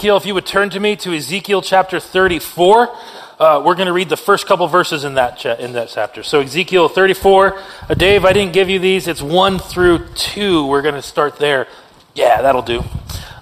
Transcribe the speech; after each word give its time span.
Ezekiel, 0.00 0.16
if 0.16 0.24
you 0.24 0.32
would 0.32 0.46
turn 0.46 0.70
to 0.70 0.80
me 0.80 0.96
to 0.96 1.12
Ezekiel 1.12 1.60
chapter 1.60 2.00
34, 2.00 2.96
uh, 3.38 3.62
we're 3.62 3.74
going 3.74 3.86
to 3.86 3.92
read 3.92 4.08
the 4.08 4.16
first 4.16 4.46
couple 4.46 4.66
verses 4.66 5.04
in 5.04 5.12
that, 5.16 5.36
cha- 5.36 5.56
in 5.56 5.74
that 5.74 5.90
chapter. 5.90 6.22
So, 6.22 6.40
Ezekiel 6.40 6.88
34. 6.88 7.58
Uh, 7.58 7.92
Dave, 7.92 8.24
I 8.24 8.32
didn't 8.32 8.54
give 8.54 8.70
you 8.70 8.78
these. 8.78 9.06
It's 9.06 9.20
1 9.20 9.58
through 9.58 10.06
2. 10.14 10.64
We're 10.64 10.80
going 10.80 10.94
to 10.94 11.02
start 11.02 11.38
there. 11.38 11.66
Yeah, 12.14 12.40
that'll 12.40 12.62
do. 12.62 12.82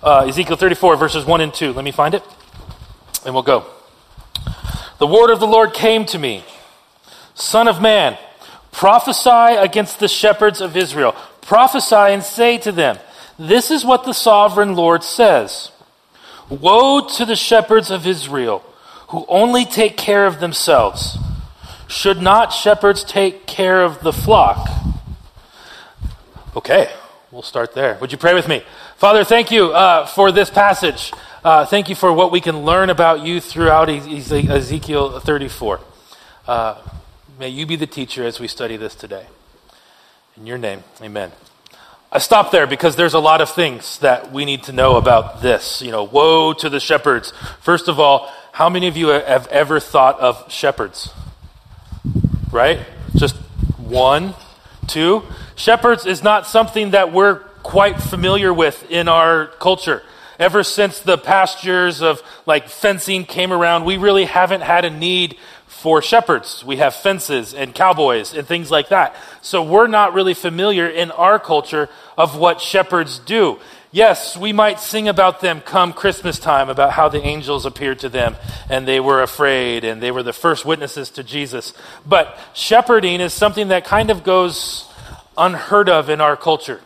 Uh, 0.03 0.25
Ezekiel 0.27 0.57
34, 0.57 0.97
verses 0.97 1.25
1 1.25 1.41
and 1.43 1.55
2. 1.55 1.75
Let 1.75 1.85
me 1.85 1.93
find 1.93 2.13
it, 2.13 2.25
and 3.25 3.35
we'll 3.35 3.45
go. 3.45 3.65
The 4.99 5.07
word 5.07 5.31
of 5.31 5.39
the 5.39 5.47
Lord 5.47 5.73
came 5.73 6.07
to 6.07 6.19
me 6.19 6.43
Son 7.35 7.69
of 7.69 7.81
man, 7.81 8.19
prophesy 8.73 9.31
against 9.31 10.01
the 10.01 10.09
shepherds 10.09 10.61
of 10.61 10.77
Israel. 10.77 11.15
Prophesy 11.41 11.95
and 11.95 12.25
say 12.25 12.59
to 12.59 12.73
them, 12.73 12.99
This 13.39 13.71
is 13.71 13.85
what 13.85 14.03
the 14.03 14.13
sovereign 14.13 14.75
Lord 14.75 15.05
says 15.05 15.71
Woe 16.51 17.07
to 17.17 17.25
the 17.25 17.37
shepherds 17.37 17.91
of 17.91 18.07
Israel 18.07 18.65
who 19.09 19.25
only 19.29 19.65
take 19.65 19.97
care 19.97 20.27
of 20.27 20.41
themselves. 20.41 21.19
Should 21.89 22.21
not 22.21 22.53
shepherds 22.53 23.03
take 23.05 23.47
care 23.47 23.83
of 23.83 24.01
the 24.03 24.13
flock? 24.13 24.69
Okay, 26.55 26.91
we'll 27.31 27.43
start 27.43 27.75
there. 27.75 27.97
Would 28.01 28.13
you 28.13 28.19
pray 28.19 28.35
with 28.35 28.49
me? 28.49 28.63
Father, 28.97 29.25
thank 29.25 29.51
you 29.51 29.73
uh, 29.73 30.07
for 30.07 30.31
this 30.31 30.51
passage. 30.51 31.13
Uh, 31.43 31.65
thank 31.65 31.89
you 31.89 31.95
for 31.95 32.13
what 32.13 32.33
we 32.33 32.41
can 32.41 32.65
learn 32.65 32.91
about 32.91 33.21
you 33.21 33.41
throughout 33.41 33.89
Ezekiel 33.89 35.21
34. 35.21 35.81
Uh, 36.47 36.83
may 37.39 37.49
you 37.49 37.65
be 37.65 37.77
the 37.77 37.87
teacher 37.87 38.25
as 38.25 38.41
we 38.41 38.49
study 38.49 38.77
this 38.77 38.95
today. 38.95 39.27
In 40.37 40.47
your 40.47 40.59
name, 40.59 40.85
amen. 41.01 41.33
I 42.11 42.19
stop 42.19 42.51
there 42.51 42.67
because 42.67 42.97
there's 42.97 43.13
a 43.13 43.19
lot 43.19 43.43
of 43.43 43.51
things 43.51 43.99
that 43.99 44.33
we 44.33 44.47
need 44.47 44.63
to 44.65 44.73
know 44.73 44.97
about 44.97 45.43
this. 45.43 45.83
You 45.83 45.91
know, 45.91 46.05
woe 46.05 46.55
to 46.55 46.71
the 46.71 46.81
shepherds. 46.81 47.35
First 47.61 47.87
of 47.87 48.01
all, 48.01 48.33
how 48.53 48.71
many 48.71 48.89
of 48.89 48.97
you 48.97 49.09
have 49.09 49.47
ever 49.49 49.79
thought 49.79 50.19
of 50.19 50.51
shepherds? 50.51 51.11
Right? 52.51 52.81
Just 53.15 53.37
one, 53.77 54.35
two. 54.87 55.23
Shepherds 55.55 56.07
is 56.07 56.23
not 56.23 56.47
something 56.47 56.93
that 56.93 57.13
we're 57.13 57.41
quite 57.63 58.01
familiar 58.01 58.55
with 58.55 58.91
in 58.91 59.07
our 59.07 59.49
culture. 59.59 60.03
Ever 60.39 60.63
since 60.63 61.01
the 61.01 61.19
pastures 61.19 62.01
of 62.01 62.23
like 62.47 62.69
fencing 62.69 63.27
came 63.27 63.53
around, 63.53 63.85
we 63.85 63.99
really 63.99 64.25
haven't 64.25 64.63
had 64.63 64.87
a 64.87 64.91
need 64.91 65.37
for 65.69 66.03
shepherds. 66.03 66.65
We 66.65 66.79
have 66.79 66.95
fences 66.95 67.55
and 67.55 67.75
cowboys 67.75 68.35
and 68.35 68.47
things 68.47 68.71
like 68.71 68.89
that. 68.89 69.15
So 69.43 69.63
we're 69.63 69.87
not 69.87 70.15
really 70.15 70.35
familiar 70.35 70.89
in 70.89 71.11
our 71.13 71.39
culture 71.39 71.89
of 72.17 72.37
what 72.37 72.61
shepherds 72.61 73.19
do. 73.21 73.59
Yes, 73.91 74.37
we 74.37 74.53
might 74.53 74.81
sing 74.81 75.09
about 75.09 75.41
them 75.41 75.61
come 75.61 75.93
Christmas 75.93 76.39
time, 76.39 76.69
about 76.69 76.93
how 76.93 77.09
the 77.09 77.23
angels 77.23 77.65
appeared 77.65 78.01
to 78.01 78.09
them 78.09 78.37
and 78.69 78.87
they 78.87 79.01
were 79.01 79.23
afraid 79.23 79.85
and 79.85 80.03
they 80.03 80.11
were 80.11 80.23
the 80.23 80.33
first 80.33 80.67
witnesses 80.67 81.11
to 81.11 81.23
Jesus. 81.23 81.73
But 82.05 82.39
shepherding 82.55 83.21
is 83.21 83.33
something 83.33 83.69
that 83.69 83.85
kind 83.85 84.11
of 84.11 84.25
goes 84.25 84.93
unheard 85.39 85.89
of 85.89 86.11
in 86.11 86.21
our 86.21 86.37
culture. 86.37 86.81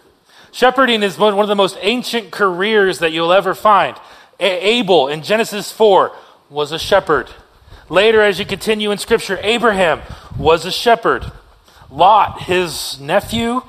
Shepherding 0.52 1.02
is 1.02 1.18
one 1.18 1.38
of 1.38 1.48
the 1.48 1.56
most 1.56 1.78
ancient 1.80 2.30
careers 2.30 2.98
that 2.98 3.10
you'll 3.10 3.32
ever 3.32 3.54
find. 3.54 3.96
Abel 4.38 5.08
in 5.08 5.22
Genesis 5.22 5.72
4 5.72 6.14
was 6.50 6.72
a 6.72 6.78
shepherd. 6.78 7.30
Later, 7.92 8.22
as 8.22 8.38
you 8.38 8.46
continue 8.46 8.90
in 8.90 8.96
Scripture, 8.96 9.38
Abraham 9.42 10.00
was 10.38 10.64
a 10.64 10.72
shepherd. 10.72 11.30
Lot, 11.90 12.40
his 12.40 12.98
nephew, 12.98 13.60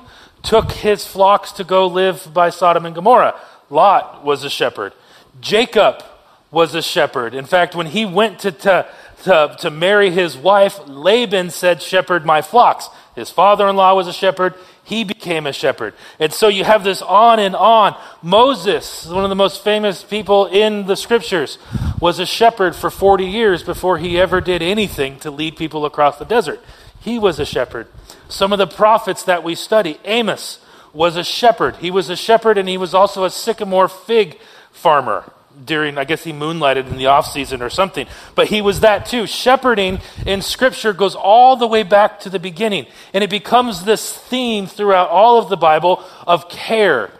took 0.42 0.72
his 0.72 1.06
flocks 1.06 1.52
to 1.52 1.62
go 1.62 1.86
live 1.86 2.32
by 2.32 2.48
Sodom 2.48 2.86
and 2.86 2.94
Gomorrah. 2.94 3.38
Lot 3.68 4.24
was 4.24 4.42
a 4.42 4.48
shepherd. 4.48 4.94
Jacob 5.42 6.02
was 6.50 6.74
a 6.74 6.80
shepherd. 6.80 7.34
In 7.34 7.44
fact, 7.44 7.74
when 7.74 7.84
he 7.84 8.06
went 8.06 8.38
to, 8.38 8.52
to, 8.52 8.86
to, 9.24 9.56
to 9.58 9.70
marry 9.70 10.10
his 10.10 10.38
wife, 10.38 10.80
Laban 10.86 11.50
said, 11.50 11.82
Shepherd 11.82 12.24
my 12.24 12.40
flocks. 12.40 12.88
His 13.14 13.28
father 13.28 13.68
in 13.68 13.76
law 13.76 13.94
was 13.94 14.08
a 14.08 14.12
shepherd 14.14 14.54
he 14.84 15.02
became 15.02 15.46
a 15.46 15.52
shepherd. 15.52 15.94
And 16.20 16.32
so 16.32 16.48
you 16.48 16.62
have 16.62 16.84
this 16.84 17.00
on 17.00 17.38
and 17.38 17.56
on. 17.56 17.96
Moses, 18.22 19.06
one 19.06 19.24
of 19.24 19.30
the 19.30 19.34
most 19.34 19.64
famous 19.64 20.04
people 20.04 20.46
in 20.46 20.86
the 20.86 20.94
scriptures, 20.94 21.58
was 21.98 22.18
a 22.18 22.26
shepherd 22.26 22.76
for 22.76 22.90
40 22.90 23.24
years 23.24 23.62
before 23.62 23.96
he 23.96 24.20
ever 24.20 24.42
did 24.42 24.62
anything 24.62 25.18
to 25.20 25.30
lead 25.30 25.56
people 25.56 25.86
across 25.86 26.18
the 26.18 26.26
desert. 26.26 26.60
He 27.00 27.18
was 27.18 27.40
a 27.40 27.46
shepherd. 27.46 27.88
Some 28.28 28.52
of 28.52 28.58
the 28.58 28.66
prophets 28.66 29.22
that 29.24 29.42
we 29.42 29.54
study, 29.54 29.98
Amos 30.04 30.58
was 30.92 31.16
a 31.16 31.24
shepherd. 31.24 31.76
He 31.76 31.90
was 31.90 32.10
a 32.10 32.16
shepherd 32.16 32.58
and 32.58 32.68
he 32.68 32.76
was 32.76 32.94
also 32.94 33.24
a 33.24 33.30
sycamore 33.30 33.88
fig 33.88 34.38
farmer 34.70 35.24
during, 35.64 35.98
I 35.98 36.04
guess 36.04 36.24
he 36.24 36.32
moonlighted 36.32 36.86
in 36.86 36.96
the 36.96 37.06
off 37.06 37.30
season 37.30 37.62
or 37.62 37.70
something. 37.70 38.06
But 38.34 38.48
he 38.48 38.60
was 38.60 38.80
that 38.80 39.06
too. 39.06 39.26
Shepherding 39.26 40.00
in 40.26 40.42
Scripture 40.42 40.92
goes 40.92 41.14
all 41.14 41.56
the 41.56 41.66
way 41.66 41.82
back 41.82 42.20
to 42.20 42.30
the 42.30 42.38
beginning. 42.38 42.86
And 43.12 43.22
it 43.22 43.30
becomes 43.30 43.84
this 43.84 44.12
theme 44.12 44.66
throughout 44.66 45.10
all 45.10 45.38
of 45.38 45.48
the 45.48 45.56
Bible 45.56 46.02
of 46.26 46.48
care. 46.48 47.10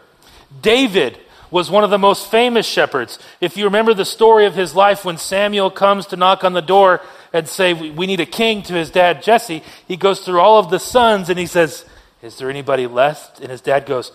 David 0.61 1.19
was 1.50 1.71
one 1.71 1.84
of 1.84 1.91
the 1.91 1.99
most 1.99 2.31
famous 2.31 2.67
shepherds. 2.67 3.19
If 3.41 3.56
you 3.56 3.65
remember 3.65 3.94
the 3.94 4.05
story 4.05 4.47
of 4.47 4.55
his 4.55 4.75
life 4.75 5.05
when 5.05 5.19
Samuel 5.19 5.71
comes 5.71 6.06
to 6.06 6.17
knock 6.17 6.43
on 6.43 6.53
the 6.53 6.61
door 6.61 7.00
and 7.33 7.49
say, 7.49 7.73
We 7.91 8.06
need 8.06 8.21
a 8.21 8.27
king 8.27 8.62
to 8.62 8.75
his 8.75 8.91
dad 8.91 9.23
Jesse, 9.23 9.62
he 9.87 9.97
goes 9.97 10.21
through 10.21 10.41
all 10.41 10.59
of 10.59 10.71
the 10.71 10.81
sons 10.81 11.28
and 11.28 11.39
he 11.39 11.47
says, 11.47 11.84
Is 12.23 12.39
there 12.39 12.50
anybody 12.50 12.87
left? 12.87 13.41
And 13.41 13.50
his 13.50 13.61
dad 13.61 13.87
goes, 13.87 14.11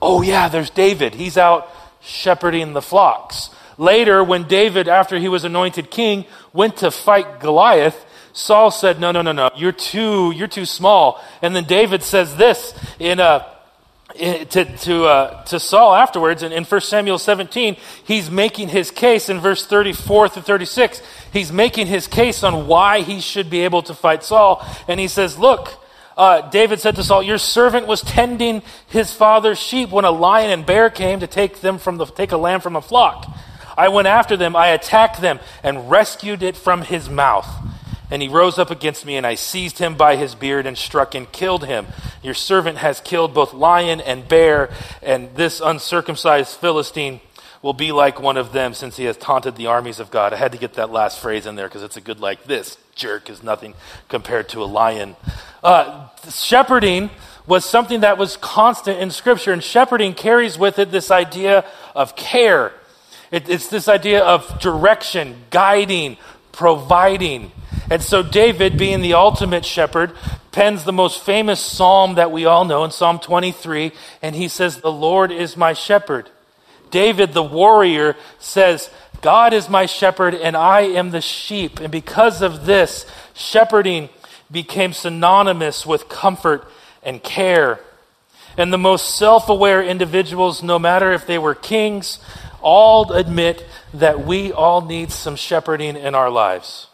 Oh, 0.00 0.22
yeah, 0.22 0.48
there's 0.48 0.70
David. 0.70 1.14
He's 1.14 1.36
out 1.36 1.70
shepherding 2.00 2.72
the 2.72 2.82
flocks. 2.82 3.50
Later, 3.78 4.22
when 4.22 4.44
David, 4.44 4.88
after 4.88 5.18
he 5.18 5.28
was 5.28 5.44
anointed 5.44 5.90
king, 5.90 6.26
went 6.52 6.78
to 6.78 6.90
fight 6.90 7.40
Goliath, 7.40 8.04
Saul 8.32 8.70
said, 8.70 9.00
No, 9.00 9.12
no, 9.12 9.22
no, 9.22 9.32
no, 9.32 9.50
you're 9.56 9.72
too, 9.72 10.32
you're 10.32 10.48
too 10.48 10.66
small. 10.66 11.22
And 11.42 11.54
then 11.54 11.64
David 11.64 12.02
says 12.02 12.36
this 12.36 12.74
in, 12.98 13.20
a 13.20 13.46
in 14.14 14.46
to, 14.48 14.64
to, 14.64 15.04
uh, 15.04 15.44
to 15.44 15.60
Saul 15.60 15.94
afterwards 15.94 16.42
in, 16.42 16.52
in 16.52 16.64
1 16.64 16.80
Samuel 16.80 17.18
17. 17.18 17.76
He's 18.04 18.30
making 18.30 18.68
his 18.68 18.90
case 18.90 19.28
in 19.28 19.40
verse 19.40 19.66
34 19.66 20.28
through 20.28 20.42
36. 20.42 21.02
He's 21.32 21.52
making 21.52 21.86
his 21.86 22.06
case 22.06 22.42
on 22.42 22.66
why 22.66 23.00
he 23.00 23.20
should 23.20 23.50
be 23.50 23.60
able 23.60 23.82
to 23.82 23.94
fight 23.94 24.24
Saul. 24.24 24.66
And 24.88 25.00
he 25.00 25.08
says, 25.08 25.38
Look, 25.38 25.82
uh, 26.16 26.48
David 26.50 26.80
said 26.80 26.96
to 26.96 27.04
Saul, 27.04 27.22
Your 27.22 27.38
servant 27.38 27.86
was 27.86 28.02
tending 28.02 28.62
his 28.88 29.12
father's 29.12 29.58
sheep 29.58 29.90
when 29.90 30.04
a 30.04 30.10
lion 30.10 30.50
and 30.50 30.66
bear 30.66 30.90
came 30.90 31.20
to 31.20 31.26
take, 31.26 31.60
them 31.60 31.78
from 31.78 31.96
the, 31.96 32.06
take 32.06 32.32
a 32.32 32.36
lamb 32.36 32.60
from 32.60 32.76
a 32.76 32.82
flock. 32.82 33.26
I 33.76 33.88
went 33.88 34.08
after 34.08 34.36
them, 34.36 34.56
I 34.56 34.68
attacked 34.68 35.20
them, 35.20 35.40
and 35.62 35.90
rescued 35.90 36.42
it 36.42 36.56
from 36.56 36.82
his 36.82 37.08
mouth. 37.08 37.48
And 38.10 38.20
he 38.20 38.28
rose 38.28 38.58
up 38.58 38.70
against 38.70 39.06
me, 39.06 39.16
and 39.16 39.26
I 39.26 39.36
seized 39.36 39.78
him 39.78 39.94
by 39.94 40.16
his 40.16 40.34
beard 40.34 40.66
and 40.66 40.76
struck 40.76 41.14
and 41.14 41.30
killed 41.30 41.64
him. 41.64 41.86
Your 42.22 42.34
servant 42.34 42.78
has 42.78 43.00
killed 43.00 43.32
both 43.32 43.54
lion 43.54 44.00
and 44.00 44.26
bear, 44.26 44.70
and 45.02 45.34
this 45.36 45.60
uncircumcised 45.60 46.56
Philistine 46.56 47.20
will 47.62 47.72
be 47.72 47.92
like 47.92 48.20
one 48.20 48.36
of 48.36 48.52
them 48.52 48.72
since 48.72 48.96
he 48.96 49.04
has 49.04 49.16
taunted 49.16 49.56
the 49.56 49.66
armies 49.66 50.00
of 50.00 50.10
God. 50.10 50.32
I 50.32 50.36
had 50.36 50.52
to 50.52 50.58
get 50.58 50.74
that 50.74 50.90
last 50.90 51.20
phrase 51.20 51.46
in 51.46 51.56
there 51.56 51.68
because 51.68 51.82
it's 51.82 51.96
a 51.96 52.00
good 52.00 52.20
like 52.20 52.44
this 52.44 52.78
jerk 52.94 53.30
is 53.30 53.42
nothing 53.42 53.74
compared 54.08 54.48
to 54.50 54.62
a 54.62 54.66
lion. 54.66 55.16
Uh, 55.62 56.08
shepherding 56.30 57.10
was 57.46 57.64
something 57.64 58.00
that 58.00 58.18
was 58.18 58.36
constant 58.36 58.98
in 58.98 59.10
Scripture, 59.10 59.52
and 59.52 59.62
shepherding 59.62 60.14
carries 60.14 60.58
with 60.58 60.78
it 60.78 60.90
this 60.90 61.10
idea 61.10 61.64
of 61.94 62.14
care. 62.16 62.72
It, 63.30 63.48
it's 63.48 63.68
this 63.68 63.88
idea 63.88 64.22
of 64.22 64.60
direction, 64.60 65.44
guiding, 65.50 66.16
providing. 66.52 67.52
And 67.90 68.02
so, 68.02 68.22
David, 68.22 68.78
being 68.78 69.00
the 69.00 69.14
ultimate 69.14 69.64
shepherd, 69.64 70.12
pens 70.52 70.84
the 70.84 70.92
most 70.92 71.22
famous 71.22 71.60
psalm 71.60 72.14
that 72.14 72.30
we 72.30 72.44
all 72.44 72.64
know 72.64 72.84
in 72.84 72.90
Psalm 72.90 73.18
23, 73.18 73.92
and 74.22 74.36
he 74.36 74.48
says, 74.48 74.80
The 74.80 74.92
Lord 74.92 75.32
is 75.32 75.56
my 75.56 75.72
shepherd. 75.72 76.30
David, 76.90 77.32
the 77.32 77.42
warrior, 77.42 78.16
says, 78.38 78.90
God 79.22 79.52
is 79.52 79.68
my 79.68 79.86
shepherd, 79.86 80.34
and 80.34 80.56
I 80.56 80.82
am 80.82 81.10
the 81.10 81.20
sheep. 81.20 81.80
And 81.80 81.90
because 81.90 82.42
of 82.42 82.66
this, 82.66 83.06
shepherding 83.34 84.08
became 84.50 84.92
synonymous 84.92 85.84
with 85.84 86.08
comfort 86.08 86.66
and 87.02 87.22
care. 87.22 87.80
And 88.56 88.72
the 88.72 88.78
most 88.78 89.16
self 89.16 89.48
aware 89.48 89.82
individuals, 89.82 90.62
no 90.62 90.78
matter 90.78 91.12
if 91.12 91.26
they 91.26 91.38
were 91.38 91.54
kings, 91.54 92.18
all 92.62 93.12
admit 93.12 93.64
that 93.94 94.24
we 94.26 94.52
all 94.52 94.80
need 94.80 95.12
some 95.12 95.36
shepherding 95.36 95.96
in 95.96 96.14
our 96.14 96.30
lives. 96.30 96.88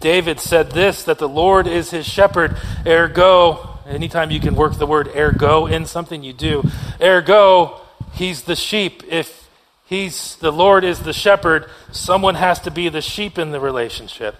David 0.00 0.40
said 0.40 0.72
this 0.72 1.04
that 1.04 1.18
the 1.18 1.28
Lord 1.28 1.66
is 1.66 1.90
his 1.90 2.06
shepherd, 2.06 2.56
ergo, 2.86 3.78
anytime 3.86 4.30
you 4.30 4.40
can 4.40 4.54
work 4.56 4.76
the 4.76 4.86
word 4.86 5.08
ergo 5.14 5.66
in 5.66 5.86
something, 5.86 6.22
you 6.22 6.32
do. 6.32 6.62
Ergo, 7.00 7.80
he's 8.12 8.42
the 8.42 8.56
sheep. 8.56 9.02
If 9.08 9.48
he's 9.86 10.36
the 10.36 10.52
Lord 10.52 10.84
is 10.84 11.00
the 11.00 11.12
shepherd, 11.12 11.68
someone 11.90 12.34
has 12.36 12.60
to 12.60 12.70
be 12.70 12.88
the 12.88 13.02
sheep 13.02 13.38
in 13.38 13.50
the 13.50 13.60
relationship. 13.60 14.36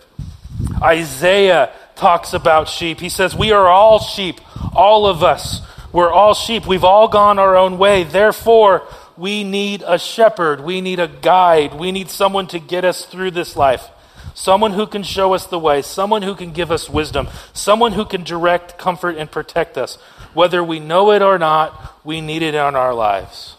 Isaiah 0.82 1.70
talks 1.96 2.32
about 2.32 2.68
sheep. 2.68 3.00
He 3.00 3.08
says, 3.08 3.36
We 3.36 3.52
are 3.52 3.66
all 3.66 3.98
sheep, 3.98 4.40
all 4.74 5.06
of 5.06 5.22
us. 5.22 5.60
We're 5.92 6.10
all 6.10 6.34
sheep. 6.34 6.66
We've 6.66 6.84
all 6.84 7.08
gone 7.08 7.38
our 7.38 7.56
own 7.56 7.76
way. 7.76 8.04
Therefore, 8.04 8.86
we 9.16 9.44
need 9.44 9.82
a 9.86 9.98
shepherd. 9.98 10.62
We 10.62 10.80
need 10.80 10.98
a 10.98 11.08
guide. 11.08 11.74
We 11.74 11.92
need 11.92 12.08
someone 12.08 12.46
to 12.48 12.58
get 12.58 12.84
us 12.84 13.04
through 13.04 13.32
this 13.32 13.56
life. 13.56 13.88
Someone 14.34 14.72
who 14.72 14.86
can 14.86 15.02
show 15.02 15.34
us 15.34 15.46
the 15.46 15.58
way. 15.58 15.82
Someone 15.82 16.22
who 16.22 16.34
can 16.34 16.52
give 16.52 16.70
us 16.70 16.88
wisdom. 16.88 17.28
Someone 17.52 17.92
who 17.92 18.06
can 18.06 18.24
direct, 18.24 18.78
comfort, 18.78 19.16
and 19.18 19.30
protect 19.30 19.76
us. 19.76 19.96
Whether 20.32 20.64
we 20.64 20.80
know 20.80 21.12
it 21.12 21.20
or 21.20 21.38
not, 21.38 22.04
we 22.04 22.22
need 22.22 22.40
it 22.40 22.54
in 22.54 22.74
our 22.74 22.94
lives. 22.94 23.56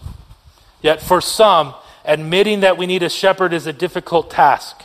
Yet 0.84 1.02
for 1.02 1.22
some, 1.22 1.74
admitting 2.06 2.60
that 2.60 2.78
we 2.78 2.86
need 2.86 3.02
a 3.02 3.10
shepherd 3.10 3.54
is 3.54 3.66
a 3.66 3.74
difficult 3.74 4.30
task. 4.30 4.84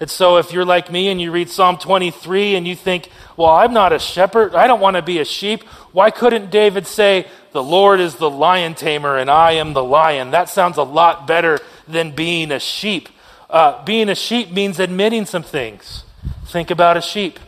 And 0.00 0.10
so 0.10 0.36
if 0.36 0.52
you're 0.52 0.64
like 0.64 0.92
me 0.92 1.08
and 1.08 1.20
you 1.20 1.32
read 1.32 1.48
Psalm 1.48 1.78
23 1.78 2.54
and 2.54 2.68
you 2.68 2.76
think, 2.76 3.10
well, 3.36 3.48
I'm 3.48 3.72
not 3.72 3.92
a 3.92 3.98
shepherd, 3.98 4.54
I 4.54 4.66
don't 4.66 4.80
want 4.80 4.96
to 4.96 5.02
be 5.02 5.18
a 5.18 5.24
sheep, 5.24 5.62
why 5.92 6.10
couldn't 6.10 6.50
David 6.50 6.86
say, 6.86 7.26
the 7.52 7.62
Lord 7.62 7.98
is 7.98 8.16
the 8.16 8.30
lion 8.30 8.74
tamer 8.74 9.16
and 9.16 9.30
I 9.30 9.52
am 9.52 9.72
the 9.72 9.82
lion? 9.82 10.30
That 10.32 10.48
sounds 10.48 10.76
a 10.76 10.82
lot 10.82 11.26
better 11.26 11.58
than 11.88 12.12
being 12.12 12.52
a 12.52 12.60
sheep. 12.60 13.08
Uh, 13.50 13.82
being 13.84 14.08
a 14.08 14.14
sheep 14.14 14.52
means 14.52 14.78
admitting 14.78 15.24
some 15.24 15.42
things. 15.42 16.04
Think 16.46 16.70
about 16.70 16.96
a 16.96 17.00
sheep. 17.00 17.40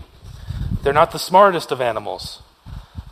They're 0.83 0.93
not 0.93 1.13
the 1.13 1.19
smartest 1.19 1.71
of 1.71 1.81
animals. 1.81 2.43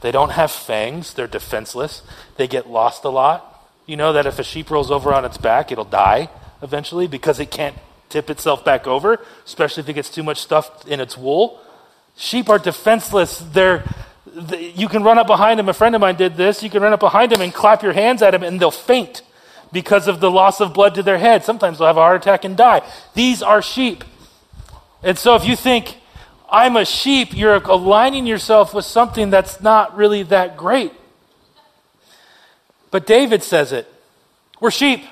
They 0.00 0.10
don't 0.10 0.30
have 0.30 0.50
fangs, 0.50 1.14
they're 1.14 1.26
defenseless. 1.26 2.02
They 2.36 2.48
get 2.48 2.68
lost 2.68 3.04
a 3.04 3.08
lot. 3.08 3.47
You 3.88 3.96
know 3.96 4.12
that 4.12 4.26
if 4.26 4.38
a 4.38 4.44
sheep 4.44 4.70
rolls 4.70 4.90
over 4.90 5.14
on 5.14 5.24
its 5.24 5.38
back, 5.38 5.72
it'll 5.72 5.86
die 5.86 6.28
eventually 6.60 7.06
because 7.06 7.40
it 7.40 7.50
can't 7.50 7.74
tip 8.10 8.28
itself 8.28 8.62
back 8.62 8.86
over, 8.86 9.18
especially 9.46 9.82
if 9.82 9.88
it 9.88 9.94
gets 9.94 10.10
too 10.10 10.22
much 10.22 10.42
stuff 10.42 10.86
in 10.86 11.00
its 11.00 11.16
wool. 11.16 11.58
Sheep 12.14 12.50
are 12.50 12.58
defenseless. 12.58 13.38
They're, 13.38 13.84
they, 14.26 14.72
you 14.72 14.88
can 14.88 15.02
run 15.02 15.16
up 15.16 15.26
behind 15.26 15.58
them. 15.58 15.70
A 15.70 15.72
friend 15.72 15.94
of 15.94 16.02
mine 16.02 16.16
did 16.16 16.36
this. 16.36 16.62
You 16.62 16.68
can 16.68 16.82
run 16.82 16.92
up 16.92 17.00
behind 17.00 17.32
them 17.32 17.40
and 17.40 17.52
clap 17.52 17.82
your 17.82 17.94
hands 17.94 18.20
at 18.20 18.32
them, 18.32 18.42
and 18.42 18.60
they'll 18.60 18.70
faint 18.70 19.22
because 19.72 20.06
of 20.06 20.20
the 20.20 20.30
loss 20.30 20.60
of 20.60 20.74
blood 20.74 20.94
to 20.96 21.02
their 21.02 21.18
head. 21.18 21.42
Sometimes 21.42 21.78
they'll 21.78 21.86
have 21.86 21.96
a 21.96 22.00
heart 22.00 22.20
attack 22.20 22.44
and 22.44 22.58
die. 22.58 22.82
These 23.14 23.42
are 23.42 23.62
sheep. 23.62 24.04
And 25.02 25.16
so 25.16 25.34
if 25.34 25.46
you 25.46 25.56
think, 25.56 25.96
I'm 26.50 26.76
a 26.76 26.84
sheep, 26.84 27.34
you're 27.34 27.54
aligning 27.54 28.26
yourself 28.26 28.74
with 28.74 28.84
something 28.84 29.30
that's 29.30 29.62
not 29.62 29.96
really 29.96 30.24
that 30.24 30.58
great. 30.58 30.92
But 32.90 33.06
David 33.06 33.42
says 33.42 33.72
it. 33.72 33.86
We're 34.60 34.70
sheep. 34.70 35.04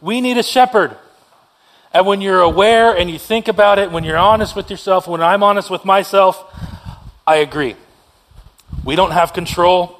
We 0.00 0.20
need 0.20 0.36
a 0.38 0.42
shepherd. 0.42 0.96
And 1.92 2.06
when 2.06 2.20
you're 2.20 2.40
aware 2.40 2.96
and 2.96 3.10
you 3.10 3.18
think 3.18 3.48
about 3.48 3.78
it, 3.78 3.90
when 3.90 4.04
you're 4.04 4.18
honest 4.18 4.54
with 4.54 4.70
yourself, 4.70 5.08
when 5.08 5.22
I'm 5.22 5.42
honest 5.42 5.70
with 5.70 5.84
myself, 5.84 6.44
I 7.26 7.36
agree. 7.36 7.76
We 8.84 8.94
don't 8.94 9.10
have 9.12 9.32
control. 9.32 9.98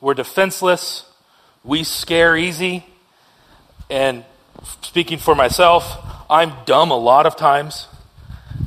We're 0.00 0.14
defenseless. 0.14 1.04
We 1.64 1.84
scare 1.84 2.36
easy. 2.36 2.84
And 3.88 4.24
speaking 4.82 5.18
for 5.18 5.34
myself, 5.34 5.84
I'm 6.28 6.52
dumb 6.64 6.90
a 6.90 6.96
lot 6.96 7.26
of 7.26 7.36
times. 7.36 7.86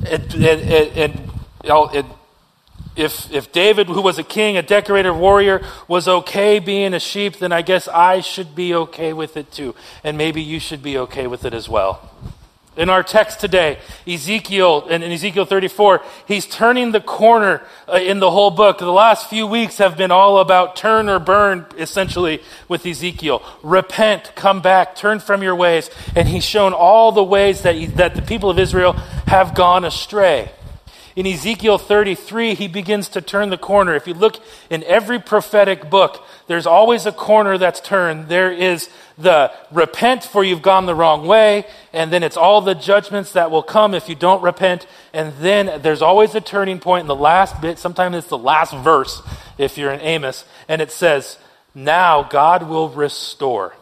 And, 0.08 0.34
and, 0.34 0.60
and, 0.96 1.30
and 1.68 2.13
if, 2.96 3.30
if 3.32 3.52
David, 3.52 3.88
who 3.88 4.00
was 4.00 4.18
a 4.18 4.22
king, 4.22 4.56
a 4.56 4.62
decorated 4.62 5.12
warrior, 5.12 5.64
was 5.88 6.06
okay 6.06 6.58
being 6.58 6.94
a 6.94 7.00
sheep, 7.00 7.38
then 7.38 7.52
I 7.52 7.62
guess 7.62 7.88
I 7.88 8.20
should 8.20 8.54
be 8.54 8.74
okay 8.74 9.12
with 9.12 9.36
it 9.36 9.50
too. 9.50 9.74
And 10.02 10.16
maybe 10.16 10.42
you 10.42 10.60
should 10.60 10.82
be 10.82 10.96
okay 10.98 11.26
with 11.26 11.44
it 11.44 11.54
as 11.54 11.68
well. 11.68 12.10
In 12.76 12.90
our 12.90 13.04
text 13.04 13.38
today, 13.38 13.78
Ezekiel, 14.04 14.88
and 14.90 15.04
in 15.04 15.12
Ezekiel 15.12 15.44
34, 15.44 16.02
he's 16.26 16.44
turning 16.44 16.90
the 16.90 17.00
corner 17.00 17.62
uh, 17.88 17.98
in 17.98 18.18
the 18.18 18.32
whole 18.32 18.50
book. 18.50 18.78
The 18.78 18.90
last 18.90 19.30
few 19.30 19.46
weeks 19.46 19.78
have 19.78 19.96
been 19.96 20.10
all 20.10 20.38
about 20.38 20.74
turn 20.74 21.08
or 21.08 21.20
burn, 21.20 21.66
essentially, 21.78 22.42
with 22.66 22.84
Ezekiel. 22.84 23.44
Repent, 23.62 24.32
come 24.34 24.60
back, 24.60 24.96
turn 24.96 25.20
from 25.20 25.40
your 25.40 25.54
ways. 25.54 25.88
And 26.16 26.26
he's 26.26 26.44
shown 26.44 26.72
all 26.72 27.12
the 27.12 27.22
ways 27.22 27.62
that, 27.62 27.76
that 27.96 28.16
the 28.16 28.22
people 28.22 28.50
of 28.50 28.58
Israel 28.58 28.94
have 29.28 29.54
gone 29.54 29.84
astray. 29.84 30.50
In 31.16 31.28
Ezekiel 31.28 31.78
33, 31.78 32.54
he 32.54 32.66
begins 32.66 33.08
to 33.10 33.20
turn 33.20 33.50
the 33.50 33.56
corner. 33.56 33.94
If 33.94 34.08
you 34.08 34.14
look 34.14 34.42
in 34.68 34.82
every 34.82 35.20
prophetic 35.20 35.88
book, 35.88 36.24
there's 36.48 36.66
always 36.66 37.06
a 37.06 37.12
corner 37.12 37.56
that's 37.56 37.80
turned. 37.80 38.26
There 38.28 38.50
is 38.50 38.88
the 39.16 39.52
repent 39.70 40.24
for 40.24 40.42
you've 40.42 40.62
gone 40.62 40.86
the 40.86 40.94
wrong 40.94 41.24
way, 41.28 41.66
and 41.92 42.12
then 42.12 42.24
it's 42.24 42.36
all 42.36 42.60
the 42.60 42.74
judgments 42.74 43.32
that 43.32 43.52
will 43.52 43.62
come 43.62 43.94
if 43.94 44.08
you 44.08 44.16
don't 44.16 44.42
repent. 44.42 44.88
And 45.12 45.32
then 45.34 45.80
there's 45.82 46.02
always 46.02 46.34
a 46.34 46.40
turning 46.40 46.80
point 46.80 47.02
in 47.02 47.06
the 47.06 47.14
last 47.14 47.60
bit. 47.60 47.78
Sometimes 47.78 48.16
it's 48.16 48.26
the 48.26 48.36
last 48.36 48.74
verse 48.74 49.22
if 49.56 49.78
you're 49.78 49.92
in 49.92 50.00
Amos, 50.00 50.44
and 50.66 50.82
it 50.82 50.90
says, 50.90 51.38
Now 51.76 52.24
God 52.24 52.68
will 52.68 52.88
restore. 52.88 53.74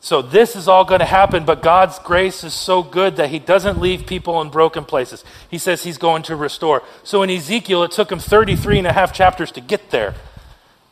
So 0.00 0.22
this 0.22 0.54
is 0.54 0.68
all 0.68 0.84
going 0.84 1.00
to 1.00 1.06
happen, 1.06 1.44
but 1.44 1.60
God's 1.60 1.98
grace 1.98 2.44
is 2.44 2.54
so 2.54 2.82
good 2.82 3.16
that 3.16 3.30
he 3.30 3.38
doesn't 3.38 3.80
leave 3.80 4.06
people 4.06 4.40
in 4.40 4.48
broken 4.48 4.84
places. 4.84 5.24
He 5.50 5.58
says 5.58 5.82
he's 5.82 5.98
going 5.98 6.22
to 6.24 6.36
restore. 6.36 6.82
So 7.02 7.22
in 7.22 7.30
Ezekiel, 7.30 7.82
it 7.82 7.90
took 7.90 8.12
him 8.12 8.20
33 8.20 8.78
and 8.78 8.86
a 8.86 8.92
half 8.92 9.12
chapters 9.12 9.50
to 9.52 9.60
get 9.60 9.90
there. 9.90 10.14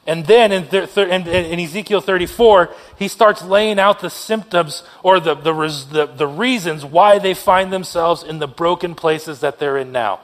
And 0.09 0.27
then 0.27 0.53
in, 0.53 0.69
th- 0.69 0.97
in, 0.97 1.27
in, 1.27 1.59
Ezekiel 1.59 2.01
34, 2.01 2.71
he 2.97 3.09
starts 3.09 3.43
laying 3.43 3.79
out 3.81 4.01
the 4.01 4.11
symptoms 4.11 4.85
or 5.03 5.19
the, 5.19 5.35
the, 5.35 5.53
the, 5.91 6.07
the 6.07 6.27
reasons 6.29 6.85
why 6.85 7.19
they 7.19 7.35
find 7.35 7.73
themselves 7.73 8.23
in 8.23 8.39
the 8.39 8.47
broken 8.47 8.95
places 8.95 9.41
that 9.41 9.59
they're 9.59 9.77
in 9.77 9.91
now. 9.91 10.21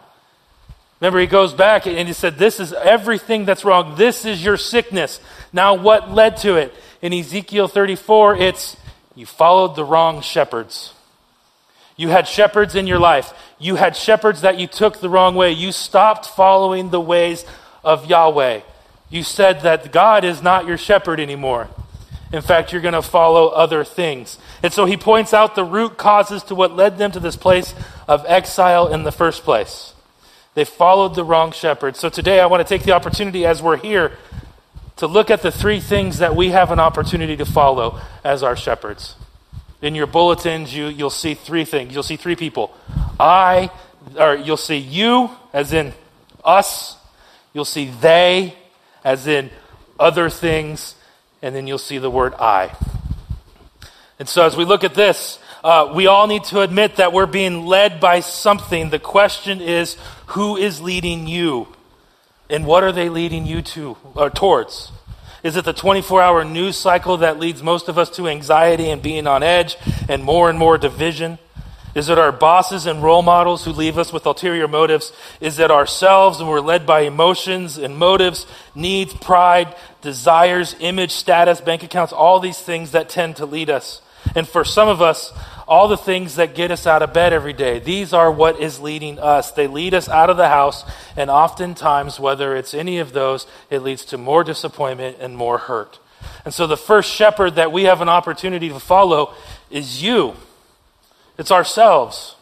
Remember, 1.03 1.19
he 1.19 1.27
goes 1.27 1.53
back 1.53 1.89
and 1.89 2.07
he 2.07 2.15
said, 2.15 2.39
This 2.39 2.61
is 2.61 2.73
everything 2.73 3.45
that's 3.45 3.65
wrong. 3.65 3.97
This 3.97 4.25
is 4.25 4.45
your 4.45 4.57
sickness. 4.57 5.19
Now, 5.53 5.75
what 5.75 6.13
led 6.13 6.37
to 6.39 6.55
it? 6.55 6.73
In 7.03 7.13
Ezekiel 7.13 7.67
34, 7.67 8.37
it's 8.37 8.77
you 9.17 9.27
followed 9.27 9.75
the 9.75 9.85
wrong 9.85 10.21
shepherds. 10.21 10.95
You 11.97 12.11
had 12.11 12.29
shepherds 12.29 12.77
in 12.77 12.87
your 12.87 13.01
life. 13.01 13.35
You 13.59 13.75
had 13.75 13.97
shepherds 13.97 14.43
that 14.43 14.61
you 14.61 14.69
took 14.69 15.01
the 15.01 15.09
wrong 15.09 15.35
way. 15.35 15.51
You 15.51 15.73
stopped 15.73 16.27
following 16.27 16.91
the 16.91 17.01
ways 17.01 17.45
of 17.83 18.07
Yahweh. 18.07 18.61
You 19.11 19.25
said 19.25 19.63
that 19.63 19.91
God 19.91 20.23
is 20.23 20.41
not 20.41 20.67
your 20.67 20.79
shepherd 20.79 21.19
anymore. 21.19 21.69
In 22.33 22.43
fact, 22.43 22.73
you're 22.73 22.81
going 22.81 22.95
to 22.95 23.03
follow 23.03 23.49
other 23.49 23.83
things. 23.83 24.39
And 24.63 24.73
so 24.73 24.85
he 24.85 24.97
points 24.97 25.35
out 25.35 25.57
the 25.57 25.65
root 25.65 25.99
causes 25.99 26.45
to 26.45 26.55
what 26.55 26.77
led 26.77 26.97
them 26.97 27.11
to 27.11 27.21
this 27.21 27.37
place 27.37 27.75
of 28.07 28.25
exile 28.29 28.87
in 28.87 29.03
the 29.03 29.11
first 29.11 29.43
place. 29.43 29.92
They 30.55 30.65
followed 30.65 31.15
the 31.15 31.25
wrong 31.25 31.53
shepherd. 31.53 31.97
So 31.97 32.09
today 32.09 32.41
I 32.41 32.47
want 32.47 32.67
to 32.67 32.69
take 32.69 32.85
the 32.85 32.93
opportunity 32.93 33.47
as 33.47 33.63
we're 33.63 33.79
here 33.79 34.13
to 34.97 35.07
look 35.07 35.31
at 35.31 35.43
the 35.43 35.51
three 35.51 35.81
things 35.81 36.19
that 36.19 36.37
we 36.37 36.51
have 36.51 36.71
an 36.71 36.79
opportunity 36.79 37.37
to 37.37 37.45
follow 37.47 38.01
as 38.23 38.43
our 38.43 38.57
shepherds. 38.57 39.17
In 39.81 39.95
your 39.95 40.07
bulletins, 40.07 40.75
you, 40.75 40.87
you'll 40.87 41.11
see 41.11 41.35
three 41.35 41.65
things. 41.65 41.95
You'll 41.95 42.03
see 42.03 42.17
three 42.17 42.37
people. 42.37 42.77
I, 43.19 43.71
or 44.17 44.37
you'll 44.37 44.57
see 44.57 44.77
you, 44.77 45.31
as 45.53 45.73
in 45.73 45.95
us. 46.45 46.97
You'll 47.55 47.65
see 47.65 47.87
they, 47.87 48.55
as 49.05 49.27
in 49.27 49.51
other 49.99 50.29
things, 50.31 50.95
and 51.41 51.55
then 51.55 51.67
you'll 51.67 51.79
see 51.79 51.99
the 51.99 52.11
word 52.11 52.35
I. 52.35 52.77
And 54.19 54.29
so 54.29 54.45
as 54.45 54.57
we 54.57 54.65
look 54.65 54.85
at 54.85 54.95
this, 54.95 55.39
uh, 55.65 55.93
we 55.95 56.07
all 56.07 56.27
need 56.27 56.45
to 56.45 56.61
admit 56.61 56.97
that 56.97 57.13
we're 57.13 57.27
being 57.27 57.67
led 57.67 58.01
by 58.01 58.21
something. 58.21 58.91
The 58.91 58.99
question 58.99 59.61
is, 59.61 59.97
who 60.27 60.57
is 60.57 60.81
leading 60.81 61.27
you? 61.27 61.69
And 62.51 62.67
what 62.67 62.83
are 62.83 62.93
they 62.93 63.09
leading 63.09 63.47
you 63.47 63.63
to 63.63 63.97
or 64.15 64.29
towards? 64.29 64.93
Is 65.43 65.57
it 65.57 65.65
the 65.65 65.73
24 65.73 66.21
hour 66.23 66.45
news 66.45 66.77
cycle 66.77 67.17
that 67.19 67.39
leads 67.39 67.63
most 67.63 67.89
of 67.89 67.99
us 67.99 68.11
to 68.11 68.29
anxiety 68.29 68.91
and 68.91 69.03
being 69.03 69.27
on 69.27 69.43
edge 69.43 69.77
and 70.09 70.23
more 70.23 70.51
and 70.51 70.59
more 70.59 70.79
division? 70.79 71.39
Is 71.95 72.09
it 72.09 72.19
our 72.19 72.33
bosses 72.33 72.87
and 72.87 73.03
role 73.03 73.23
models 73.23 73.65
who 73.65 73.73
leave 73.73 73.99
us 73.99 74.13
with 74.13 74.25
ulterior 74.25 74.67
motives? 74.67 75.13
Is 75.41 75.59
it 75.59 75.71
ourselves 75.71 76.41
and 76.41 76.49
we're 76.49 76.61
led 76.61 76.87
by 76.87 77.01
emotions 77.01 77.77
and 77.77 77.97
motives, 77.97 78.47
needs, 78.75 79.13
pride, 79.15 79.75
desires, 80.01 80.75
image, 80.81 81.11
status, 81.11 81.61
bank 81.61 81.83
accounts, 81.83 82.13
all 82.13 82.41
these 82.41 82.59
things 82.59 82.93
that 82.93 83.09
tend 83.09 83.37
to 83.37 83.47
lead 83.47 83.69
us? 83.69 84.01
And 84.35 84.49
for 84.49 84.65
some 84.65 84.89
of 84.89 85.03
us, 85.03 85.33
all 85.67 85.89
the 85.89 85.97
things 85.97 86.37
that 86.37 86.55
get 86.55 86.71
us 86.71 86.87
out 86.87 87.03
of 87.03 87.13
bed 87.13 87.33
every 87.33 87.53
day, 87.53 87.79
these 87.79 88.13
are 88.13 88.31
what 88.31 88.61
is 88.61 88.81
leading 88.81 89.19
us. 89.19 89.53
They 89.53 89.67
lead 89.67 89.95
us 89.95 90.09
out 90.09 90.31
of 90.31 90.37
the 90.37 90.49
house, 90.49 90.85
and 91.17 91.31
oftentimes, 91.31 92.21
whether 92.21 92.57
it's 92.57 92.75
any 92.75 92.99
of 92.99 93.13
those, 93.13 93.47
it 93.71 93.81
leads 93.81 94.05
to 94.07 94.19
more 94.19 94.45
disappointment 94.45 95.17
and 95.21 95.37
more 95.37 95.59
hurt. 95.59 95.99
And 96.45 96.53
so 96.53 96.67
the 96.67 96.77
first 96.77 97.13
shepherd 97.13 97.55
that 97.57 97.73
we 97.73 97.85
have 97.85 98.01
an 98.01 98.09
opportunity 98.09 98.69
to 98.69 98.81
follow 98.81 99.35
is 99.71 100.03
you. 100.03 100.35
It's 101.39 101.51
ourselves. 101.51 102.37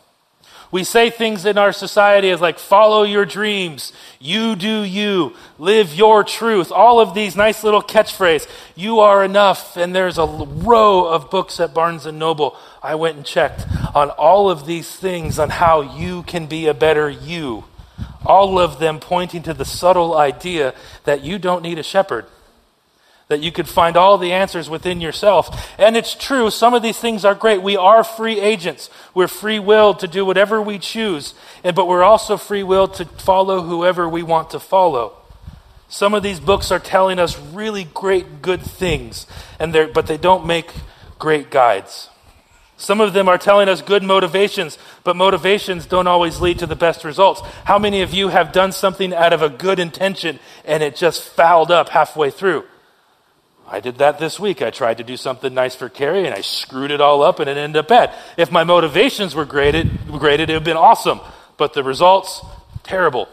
We 0.72 0.84
say 0.84 1.10
things 1.10 1.44
in 1.46 1.58
our 1.58 1.72
society 1.72 2.30
as 2.30 2.40
like, 2.40 2.58
follow 2.58 3.02
your 3.02 3.24
dreams, 3.24 3.92
you 4.20 4.54
do 4.54 4.82
you, 4.82 5.34
live 5.58 5.92
your 5.94 6.22
truth, 6.22 6.70
all 6.70 7.00
of 7.00 7.12
these 7.12 7.34
nice 7.34 7.64
little 7.64 7.82
catchphrases. 7.82 8.48
You 8.76 9.00
are 9.00 9.24
enough. 9.24 9.76
And 9.76 9.94
there's 9.94 10.18
a 10.18 10.26
row 10.26 11.06
of 11.06 11.28
books 11.28 11.58
at 11.58 11.74
Barnes 11.74 12.06
and 12.06 12.18
Noble. 12.20 12.56
I 12.82 12.94
went 12.94 13.16
and 13.16 13.26
checked 13.26 13.66
on 13.94 14.10
all 14.10 14.48
of 14.48 14.64
these 14.64 14.94
things 14.94 15.38
on 15.40 15.50
how 15.50 15.80
you 15.80 16.22
can 16.22 16.46
be 16.46 16.68
a 16.68 16.74
better 16.74 17.10
you. 17.10 17.64
All 18.24 18.58
of 18.58 18.78
them 18.78 19.00
pointing 19.00 19.42
to 19.44 19.54
the 19.54 19.64
subtle 19.64 20.16
idea 20.16 20.74
that 21.04 21.22
you 21.24 21.38
don't 21.38 21.62
need 21.62 21.78
a 21.78 21.82
shepherd 21.82 22.26
that 23.30 23.40
you 23.40 23.52
could 23.52 23.68
find 23.68 23.96
all 23.96 24.18
the 24.18 24.32
answers 24.32 24.68
within 24.68 25.00
yourself. 25.00 25.72
And 25.78 25.96
it's 25.96 26.16
true, 26.16 26.50
some 26.50 26.74
of 26.74 26.82
these 26.82 26.98
things 26.98 27.24
are 27.24 27.34
great. 27.34 27.62
We 27.62 27.76
are 27.76 28.02
free 28.02 28.40
agents. 28.40 28.90
We're 29.14 29.28
free 29.28 29.60
willed 29.60 30.00
to 30.00 30.08
do 30.08 30.26
whatever 30.26 30.60
we 30.60 30.80
choose, 30.80 31.34
and, 31.62 31.76
but 31.76 31.86
we're 31.86 32.02
also 32.02 32.36
free 32.36 32.64
willed 32.64 32.94
to 32.94 33.04
follow 33.04 33.62
whoever 33.62 34.08
we 34.08 34.24
want 34.24 34.50
to 34.50 34.58
follow. 34.58 35.16
Some 35.88 36.12
of 36.12 36.24
these 36.24 36.40
books 36.40 36.72
are 36.72 36.80
telling 36.80 37.20
us 37.20 37.38
really 37.38 37.84
great, 37.84 38.42
good 38.42 38.62
things, 38.62 39.28
and 39.60 39.72
but 39.94 40.08
they 40.08 40.16
don't 40.16 40.44
make 40.44 40.72
great 41.20 41.52
guides. 41.52 42.08
Some 42.76 43.00
of 43.00 43.12
them 43.12 43.28
are 43.28 43.38
telling 43.38 43.68
us 43.68 43.80
good 43.80 44.02
motivations, 44.02 44.76
but 45.04 45.14
motivations 45.14 45.86
don't 45.86 46.08
always 46.08 46.40
lead 46.40 46.58
to 46.60 46.66
the 46.66 46.74
best 46.74 47.04
results. 47.04 47.42
How 47.64 47.78
many 47.78 48.02
of 48.02 48.12
you 48.12 48.28
have 48.28 48.50
done 48.50 48.72
something 48.72 49.14
out 49.14 49.32
of 49.32 49.42
a 49.42 49.50
good 49.50 49.78
intention 49.78 50.40
and 50.64 50.82
it 50.82 50.96
just 50.96 51.22
fouled 51.22 51.70
up 51.70 51.90
halfway 51.90 52.30
through? 52.30 52.64
I 53.72 53.78
did 53.78 53.98
that 53.98 54.18
this 54.18 54.40
week. 54.40 54.62
I 54.62 54.70
tried 54.70 54.98
to 54.98 55.04
do 55.04 55.16
something 55.16 55.54
nice 55.54 55.76
for 55.76 55.88
Carrie 55.88 56.26
and 56.26 56.34
I 56.34 56.40
screwed 56.40 56.90
it 56.90 57.00
all 57.00 57.22
up 57.22 57.38
and 57.38 57.48
it 57.48 57.56
ended 57.56 57.78
up 57.78 57.88
bad. 57.88 58.12
If 58.36 58.50
my 58.50 58.64
motivations 58.64 59.36
were 59.36 59.44
graded, 59.44 60.08
graded 60.08 60.50
it 60.50 60.54
would 60.54 60.62
have 60.62 60.64
been 60.64 60.76
awesome. 60.76 61.20
But 61.56 61.72
the 61.74 61.84
results, 61.84 62.40
terrible. 62.82 63.28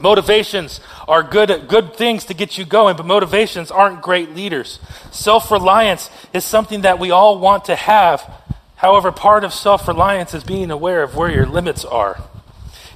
Motivations 0.00 0.80
are 1.06 1.22
good, 1.22 1.68
good 1.68 1.94
things 1.94 2.24
to 2.24 2.34
get 2.34 2.58
you 2.58 2.64
going, 2.64 2.96
but 2.96 3.06
motivations 3.06 3.70
aren't 3.70 4.02
great 4.02 4.34
leaders. 4.34 4.80
Self 5.12 5.48
reliance 5.52 6.10
is 6.32 6.44
something 6.44 6.80
that 6.80 6.98
we 6.98 7.12
all 7.12 7.38
want 7.38 7.66
to 7.66 7.76
have. 7.76 8.28
However, 8.74 9.12
part 9.12 9.44
of 9.44 9.52
self 9.52 9.86
reliance 9.86 10.34
is 10.34 10.42
being 10.42 10.72
aware 10.72 11.04
of 11.04 11.14
where 11.14 11.30
your 11.30 11.46
limits 11.46 11.84
are. 11.84 12.20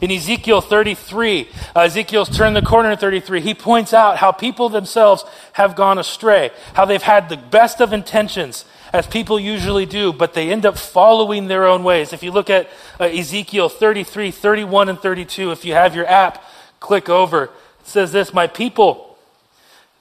In 0.00 0.10
Ezekiel 0.10 0.60
33, 0.60 1.48
uh, 1.74 1.80
Ezekiel's 1.80 2.34
turned 2.36 2.54
the 2.54 2.62
corner 2.62 2.90
in 2.90 2.98
33. 2.98 3.40
He 3.40 3.54
points 3.54 3.94
out 3.94 4.18
how 4.18 4.30
people 4.30 4.68
themselves 4.68 5.24
have 5.54 5.74
gone 5.74 5.98
astray, 5.98 6.50
how 6.74 6.84
they've 6.84 7.02
had 7.02 7.28
the 7.28 7.38
best 7.38 7.80
of 7.80 7.94
intentions, 7.94 8.66
as 8.92 9.06
people 9.06 9.40
usually 9.40 9.86
do, 9.86 10.12
but 10.12 10.34
they 10.34 10.50
end 10.50 10.66
up 10.66 10.76
following 10.76 11.48
their 11.48 11.66
own 11.66 11.82
ways. 11.82 12.12
If 12.12 12.22
you 12.22 12.30
look 12.30 12.50
at 12.50 12.68
uh, 13.00 13.04
Ezekiel 13.04 13.68
33, 13.68 14.30
31, 14.30 14.88
and 14.90 15.00
32, 15.00 15.50
if 15.50 15.64
you 15.64 15.72
have 15.72 15.94
your 15.94 16.06
app, 16.06 16.44
click 16.78 17.08
over. 17.08 17.44
It 17.44 17.50
says 17.84 18.12
this 18.12 18.34
My 18.34 18.46
people 18.46 19.18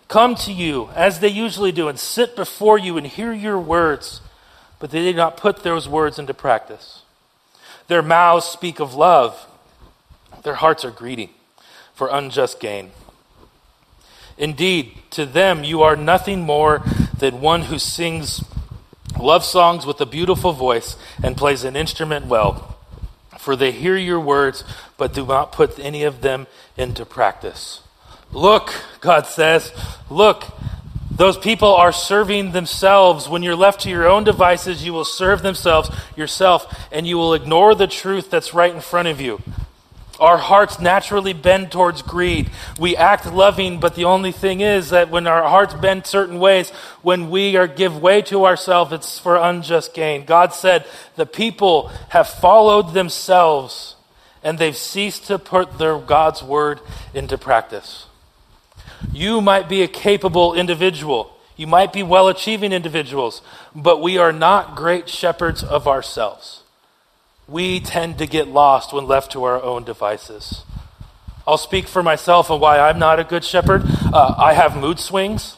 come 0.07 0.35
to 0.35 0.51
you 0.51 0.89
as 0.93 1.19
they 1.19 1.29
usually 1.29 1.71
do 1.71 1.87
and 1.87 1.97
sit 1.97 2.35
before 2.35 2.77
you 2.77 2.97
and 2.97 3.07
hear 3.07 3.31
your 3.31 3.59
words, 3.59 4.21
but 4.79 4.91
they 4.91 5.03
did 5.03 5.15
not 5.15 5.37
put 5.37 5.63
those 5.63 5.87
words 5.87 6.19
into 6.19 6.33
practice. 6.33 7.01
Their 7.87 8.01
mouths 8.01 8.45
speak 8.45 8.79
of 8.79 8.93
love 8.93 9.47
their 10.45 10.55
hearts 10.55 10.85
are 10.85 10.91
greedy 10.91 11.31
for 11.93 12.07
unjust 12.07 12.61
gain. 12.61 12.91
Indeed, 14.37 14.93
to 15.11 15.25
them 15.25 15.63
you 15.63 15.81
are 15.81 15.95
nothing 15.97 16.41
more 16.41 16.81
than 17.17 17.41
one 17.41 17.63
who 17.63 17.79
sings 17.79 18.43
love 19.19 19.43
songs 19.43 19.85
with 19.85 19.99
a 20.01 20.05
beautiful 20.05 20.53
voice 20.53 20.97
and 21.23 21.37
plays 21.37 21.63
an 21.63 21.75
instrument 21.75 22.27
well. 22.27 22.77
For 23.39 23.55
they 23.55 23.71
hear 23.71 23.95
your 23.95 24.19
words, 24.19 24.63
but 24.97 25.13
do 25.13 25.25
not 25.25 25.51
put 25.51 25.79
any 25.79 26.03
of 26.03 26.21
them 26.21 26.47
into 26.77 27.05
practice. 27.05 27.81
Look, 28.31 28.73
God 29.01 29.25
says, 29.27 29.71
look, 30.09 30.43
those 31.09 31.37
people 31.37 31.73
are 31.73 31.93
serving 31.93 32.51
themselves. 32.51 33.29
When 33.29 33.41
you're 33.43 33.55
left 33.55 33.81
to 33.81 33.89
your 33.89 34.07
own 34.07 34.25
devices, 34.25 34.83
you 34.83 34.91
will 34.91 35.05
serve 35.05 35.43
themselves 35.43 35.89
yourself, 36.17 36.87
and 36.91 37.07
you 37.07 37.17
will 37.17 37.33
ignore 37.33 37.73
the 37.75 37.87
truth 37.87 38.29
that's 38.29 38.53
right 38.53 38.73
in 38.73 38.81
front 38.81 39.07
of 39.07 39.21
you. 39.21 39.41
Our 40.19 40.37
hearts 40.37 40.79
naturally 40.79 41.33
bend 41.33 41.71
towards 41.71 42.01
greed. 42.01 42.49
We 42.79 42.95
act 42.95 43.25
loving, 43.25 43.79
but 43.79 43.95
the 43.95 44.05
only 44.05 44.31
thing 44.31 44.61
is 44.61 44.89
that 44.91 45.09
when 45.09 45.27
our 45.27 45.43
hearts 45.43 45.73
bend 45.73 46.05
certain 46.05 46.39
ways, 46.39 46.69
when 47.01 47.29
we 47.29 47.57
are 47.57 47.67
give 47.67 48.01
way 48.01 48.21
to 48.23 48.45
ourselves, 48.45 48.93
it's 48.93 49.19
for 49.19 49.35
unjust 49.35 49.93
gain. 49.93 50.25
God 50.25 50.53
said 50.53 50.85
the 51.15 51.25
people 51.25 51.89
have 52.09 52.29
followed 52.29 52.93
themselves 52.93 53.95
and 54.41 54.57
they've 54.57 54.77
ceased 54.77 55.25
to 55.27 55.39
put 55.39 55.77
their 55.77 55.97
God's 55.97 56.41
word 56.43 56.79
into 57.13 57.37
practice. 57.37 58.05
You 59.11 59.41
might 59.41 59.67
be 59.67 59.81
a 59.81 59.87
capable 59.87 60.53
individual. 60.53 61.35
You 61.57 61.67
might 61.67 61.91
be 61.91 62.03
well 62.03 62.27
achieving 62.27 62.71
individuals, 62.71 63.41
but 63.75 64.01
we 64.01 64.17
are 64.17 64.33
not 64.33 64.75
great 64.75 65.09
shepherds 65.09 65.63
of 65.63 65.87
ourselves 65.87 66.61
we 67.47 67.79
tend 67.79 68.17
to 68.17 68.27
get 68.27 68.47
lost 68.47 68.93
when 68.93 69.05
left 69.05 69.31
to 69.33 69.43
our 69.43 69.61
own 69.61 69.83
devices. 69.83 70.63
I'll 71.47 71.57
speak 71.57 71.87
for 71.87 72.01
myself 72.01 72.49
and 72.49 72.59
why 72.59 72.79
I'm 72.79 72.97
not 72.97 73.19
a 73.19 73.23
good 73.23 73.43
shepherd. 73.43 73.83
Uh, 73.85 74.33
I 74.37 74.53
have 74.53 74.75
mood 74.75 74.99
swings. 74.99 75.57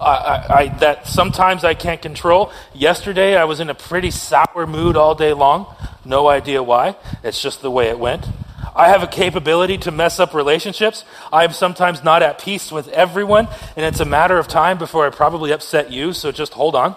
I, 0.00 0.04
I, 0.04 0.56
I, 0.58 0.68
that 0.78 1.06
sometimes 1.06 1.64
I 1.64 1.74
can't 1.74 2.00
control. 2.00 2.50
Yesterday, 2.74 3.36
I 3.36 3.44
was 3.44 3.60
in 3.60 3.68
a 3.68 3.74
pretty 3.74 4.10
sour 4.10 4.66
mood 4.66 4.96
all 4.96 5.14
day 5.14 5.32
long. 5.34 5.66
No 6.04 6.28
idea 6.28 6.62
why. 6.62 6.96
It's 7.22 7.40
just 7.40 7.60
the 7.60 7.70
way 7.70 7.88
it 7.88 7.98
went. 7.98 8.26
I 8.74 8.88
have 8.88 9.02
a 9.02 9.06
capability 9.06 9.76
to 9.78 9.90
mess 9.90 10.18
up 10.18 10.32
relationships. 10.32 11.04
I 11.30 11.44
am 11.44 11.52
sometimes 11.52 12.02
not 12.02 12.22
at 12.22 12.40
peace 12.40 12.72
with 12.72 12.88
everyone, 12.88 13.48
and 13.76 13.84
it's 13.84 14.00
a 14.00 14.06
matter 14.06 14.38
of 14.38 14.48
time 14.48 14.78
before 14.78 15.06
I 15.06 15.10
probably 15.10 15.52
upset 15.52 15.92
you, 15.92 16.14
so 16.14 16.32
just 16.32 16.54
hold 16.54 16.74
on. 16.74 16.96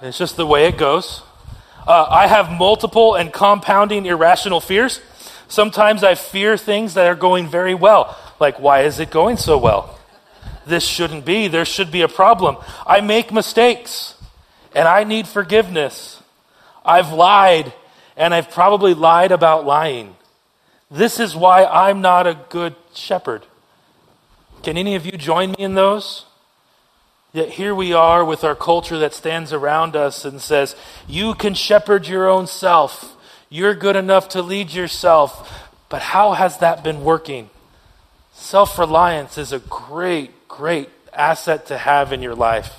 It's 0.00 0.18
just 0.18 0.36
the 0.36 0.46
way 0.46 0.66
it 0.68 0.78
goes. 0.78 1.22
Uh, 1.86 2.06
I 2.08 2.26
have 2.26 2.50
multiple 2.50 3.14
and 3.14 3.32
compounding 3.32 4.06
irrational 4.06 4.60
fears. 4.60 5.00
Sometimes 5.48 6.04
I 6.04 6.14
fear 6.14 6.56
things 6.56 6.94
that 6.94 7.06
are 7.06 7.14
going 7.14 7.48
very 7.48 7.74
well. 7.74 8.16
Like, 8.38 8.60
why 8.60 8.82
is 8.82 9.00
it 9.00 9.10
going 9.10 9.36
so 9.36 9.58
well? 9.58 9.98
This 10.66 10.84
shouldn't 10.84 11.24
be. 11.24 11.48
There 11.48 11.64
should 11.64 11.90
be 11.90 12.02
a 12.02 12.08
problem. 12.08 12.56
I 12.86 13.00
make 13.00 13.32
mistakes 13.32 14.14
and 14.74 14.86
I 14.86 15.04
need 15.04 15.26
forgiveness. 15.26 16.22
I've 16.84 17.12
lied 17.12 17.72
and 18.16 18.32
I've 18.32 18.50
probably 18.50 18.94
lied 18.94 19.32
about 19.32 19.66
lying. 19.66 20.16
This 20.90 21.18
is 21.18 21.34
why 21.34 21.64
I'm 21.64 22.00
not 22.00 22.26
a 22.26 22.38
good 22.48 22.74
shepherd. 22.94 23.46
Can 24.62 24.76
any 24.76 24.94
of 24.94 25.04
you 25.04 25.12
join 25.12 25.50
me 25.50 25.56
in 25.58 25.74
those? 25.74 26.26
Yet 27.32 27.50
here 27.50 27.74
we 27.74 27.94
are 27.94 28.24
with 28.24 28.44
our 28.44 28.54
culture 28.54 28.98
that 28.98 29.14
stands 29.14 29.54
around 29.54 29.96
us 29.96 30.26
and 30.26 30.40
says, 30.40 30.76
You 31.08 31.34
can 31.34 31.54
shepherd 31.54 32.06
your 32.06 32.28
own 32.28 32.46
self. 32.46 33.16
You're 33.48 33.74
good 33.74 33.96
enough 33.96 34.28
to 34.30 34.42
lead 34.42 34.72
yourself. 34.72 35.70
But 35.88 36.02
how 36.02 36.32
has 36.32 36.58
that 36.58 36.84
been 36.84 37.04
working? 37.04 37.48
Self 38.34 38.78
reliance 38.78 39.38
is 39.38 39.52
a 39.52 39.60
great, 39.60 40.46
great 40.46 40.90
asset 41.14 41.66
to 41.66 41.78
have 41.78 42.12
in 42.12 42.20
your 42.20 42.34
life. 42.34 42.74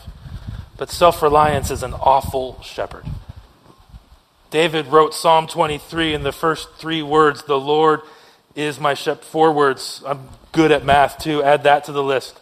But 0.77 0.91
self 0.91 1.23
reliance 1.23 1.71
is 1.71 1.81
an 1.81 1.93
awful 1.93 2.61
shepherd. 2.61 3.05
David 4.51 4.85
wrote 4.85 5.15
Psalm 5.15 5.47
23 5.47 6.13
in 6.13 6.21
the 6.21 6.31
first 6.31 6.75
three 6.75 7.01
words 7.01 7.43
The 7.43 7.59
Lord 7.59 8.01
is 8.55 8.79
my 8.79 8.93
shepherd. 8.93 9.25
Four 9.25 9.51
words. 9.51 10.03
I'm 10.05 10.29
good 10.51 10.71
at 10.71 10.85
math 10.85 11.17
too. 11.17 11.41
Add 11.41 11.63
that 11.63 11.85
to 11.85 11.91
the 11.91 12.03
list 12.03 12.39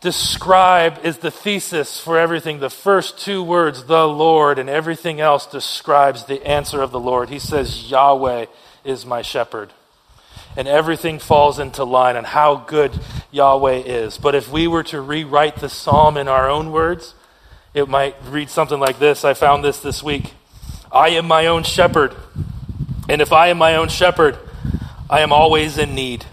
describe 0.00 1.04
is 1.04 1.18
the 1.18 1.30
thesis 1.30 2.00
for 2.00 2.18
everything. 2.18 2.60
The 2.60 2.70
first 2.70 3.18
two 3.18 3.42
words, 3.42 3.84
the 3.84 4.06
Lord, 4.06 4.58
and 4.58 4.68
everything 4.68 5.20
else 5.20 5.46
describes 5.46 6.24
the 6.24 6.44
answer 6.46 6.82
of 6.82 6.92
the 6.92 7.00
Lord. 7.00 7.28
He 7.28 7.38
says, 7.38 7.90
Yahweh 7.90 8.46
is 8.84 9.04
my 9.04 9.22
shepherd. 9.22 9.72
And 10.56 10.66
everything 10.66 11.18
falls 11.18 11.58
into 11.58 11.84
line 11.84 12.16
on 12.16 12.24
how 12.24 12.56
good 12.56 12.98
Yahweh 13.30 13.82
is. 13.84 14.18
But 14.18 14.34
if 14.34 14.50
we 14.50 14.66
were 14.66 14.82
to 14.84 15.00
rewrite 15.00 15.56
the 15.56 15.68
psalm 15.68 16.16
in 16.16 16.26
our 16.26 16.48
own 16.48 16.72
words, 16.72 17.14
it 17.74 17.88
might 17.88 18.16
read 18.28 18.50
something 18.50 18.80
like 18.80 18.98
this. 18.98 19.24
I 19.24 19.34
found 19.34 19.64
this 19.64 19.80
this 19.80 20.02
week. 20.02 20.32
I 20.90 21.10
am 21.10 21.26
my 21.26 21.46
own 21.46 21.64
shepherd. 21.64 22.14
And 23.08 23.20
if 23.20 23.32
I 23.32 23.48
am 23.48 23.58
my 23.58 23.76
own 23.76 23.88
shepherd, 23.88 24.38
I 25.10 25.20
am 25.20 25.32
always 25.32 25.78
in 25.78 25.94
need. 25.94 26.24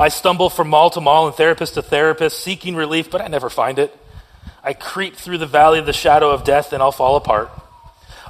I 0.00 0.08
stumble 0.08 0.48
from 0.48 0.70
mall 0.70 0.88
to 0.90 1.00
mall 1.02 1.26
and 1.26 1.36
therapist 1.36 1.74
to 1.74 1.82
therapist, 1.82 2.40
seeking 2.40 2.74
relief, 2.74 3.10
but 3.10 3.20
I 3.20 3.26
never 3.26 3.50
find 3.50 3.78
it. 3.78 3.94
I 4.64 4.72
creep 4.72 5.14
through 5.14 5.36
the 5.36 5.46
valley 5.46 5.78
of 5.78 5.84
the 5.84 5.92
shadow 5.92 6.30
of 6.30 6.42
death 6.42 6.72
and 6.72 6.82
I'll 6.82 6.90
fall 6.90 7.16
apart. 7.16 7.50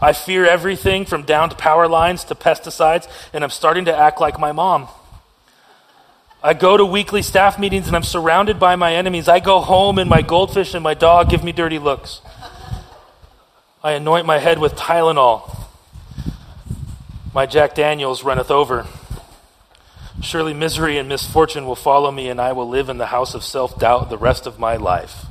I 0.03 0.13
fear 0.13 0.45
everything 0.45 1.05
from 1.05 1.23
downed 1.23 1.57
power 1.59 1.87
lines 1.87 2.25
to 2.25 2.35
pesticides, 2.35 3.07
and 3.33 3.45
I'm 3.45 3.51
starting 3.51 3.85
to 3.85 3.97
act 3.97 4.21
like 4.21 4.37
my 4.41 4.51
mom. 4.51 4.89
I 6.43 6.55
go 6.55 6.77
to 6.77 6.85
weekly 6.85 7.23
staff 7.23 7.57
meetings 7.57 7.87
and 7.87 7.95
I'm 7.95 8.03
surrounded 8.03 8.59
by 8.59 8.75
my 8.75 8.93
enemies. 8.97 9.29
I 9.29 9.39
go 9.39 9.61
home 9.61 10.01
and 10.01 10.11
my 10.11 10.23
goldfish 10.23 10.75
and 10.75 10.83
my 10.83 10.95
dog 10.95 11.31
give 11.31 11.45
me 11.45 11.53
dirty 11.53 11.79
looks. 11.79 12.21
I 13.85 13.93
anoint 13.93 14.27
my 14.27 14.39
head 14.39 14.59
with 14.59 14.75
Tylenol. 14.75 15.69
My 17.33 17.47
Jack 17.47 17.77
Daniels 17.77 18.25
runneth 18.25 18.51
over. 18.51 18.89
Surely 20.23 20.53
misery 20.53 20.99
and 20.99 21.09
misfortune 21.09 21.67
will 21.67 21.75
follow 21.75 22.11
me, 22.11 22.29
and 22.29 22.41
I 22.41 22.53
will 22.53 22.69
live 22.69 22.89
in 22.89 22.99
the 22.99 23.07
house 23.07 23.35
of 23.35 23.43
self 23.43 23.79
doubt 23.79 24.11
the 24.11 24.19
rest 24.19 24.47
of 24.47 24.59
my 24.59 24.77
life. 24.77 25.25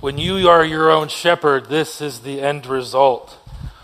When 0.00 0.16
you 0.16 0.48
are 0.48 0.64
your 0.64 0.90
own 0.90 1.08
shepherd, 1.08 1.66
this 1.66 2.00
is 2.00 2.20
the 2.20 2.40
end 2.40 2.66
result. 2.66 3.38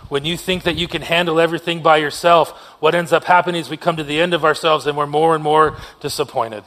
When 0.09 0.25
you 0.25 0.37
think 0.37 0.65
that 0.65 0.77
you 0.77 0.89
can 0.89 1.03
handle 1.03 1.39
everything 1.39 1.83
by 1.83 1.99
yourself, 1.99 2.51
what 2.81 2.95
ends 2.95 3.13
up 3.13 3.25
happening 3.25 3.61
is 3.61 3.71
we 3.71 3.77
come 3.77 3.97
to 3.97 4.05
the 4.05 4.21
end 4.21 4.35
of 4.35 4.45
ourselves 4.45 4.87
and 4.87 4.97
we're 4.97 5.07
more 5.07 5.35
and 5.35 5.45
more 5.45 5.77
disappointed. 6.01 6.65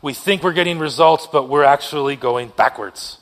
We 0.00 0.14
think 0.14 0.42
we're 0.42 0.54
getting 0.54 0.78
results, 0.78 1.28
but 1.30 1.48
we're 1.48 1.64
actually 1.64 2.16
going 2.16 2.52
backwards. 2.56 3.18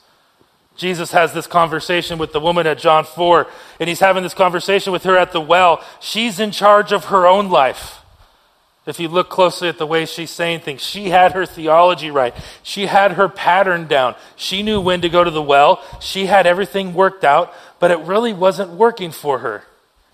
Jesus 0.77 1.13
has 1.13 1.33
this 1.35 1.47
conversation 1.47 2.19
with 2.19 2.33
the 2.33 2.41
woman 2.41 2.67
at 2.67 2.79
John 2.79 3.05
4, 3.05 3.47
and 3.81 3.89
he's 3.89 4.01
having 4.01 4.23
this 4.23 4.33
conversation 4.33 4.93
with 4.93 5.03
her 5.03 5.17
at 5.19 5.33
the 5.33 5.41
well. 5.41 5.85
She's 6.01 6.41
in 6.41 6.53
charge 6.53 6.93
of 6.93 7.07
her 7.07 7.27
own 7.27 7.51
life. 7.51 8.00
If 8.91 9.01
you 9.01 9.09
look 9.09 9.31
closely 9.31 9.69
at 9.69 9.79
the 9.79 9.87
way 9.87 10.05
she's 10.05 10.31
saying 10.31 10.61
things, 10.61 10.83
she 10.83 11.09
had 11.09 11.33
her 11.33 11.47
theology 11.47 12.11
right. 12.11 12.35
She 12.63 12.87
had 12.87 13.13
her 13.13 13.29
pattern 13.29 13.87
down. 13.87 14.15
She 14.37 14.63
knew 14.63 14.81
when 14.81 15.01
to 15.01 15.09
go 15.09 15.25
to 15.25 15.31
the 15.31 15.43
well. 15.43 15.83
She 16.01 16.27
had 16.27 16.47
everything 16.47 16.93
worked 16.93 17.25
out, 17.25 17.55
but 17.79 17.91
it 17.91 18.01
really 18.01 18.35
wasn't 18.35 18.73
working 18.73 19.11
for 19.11 19.39
her. 19.39 19.65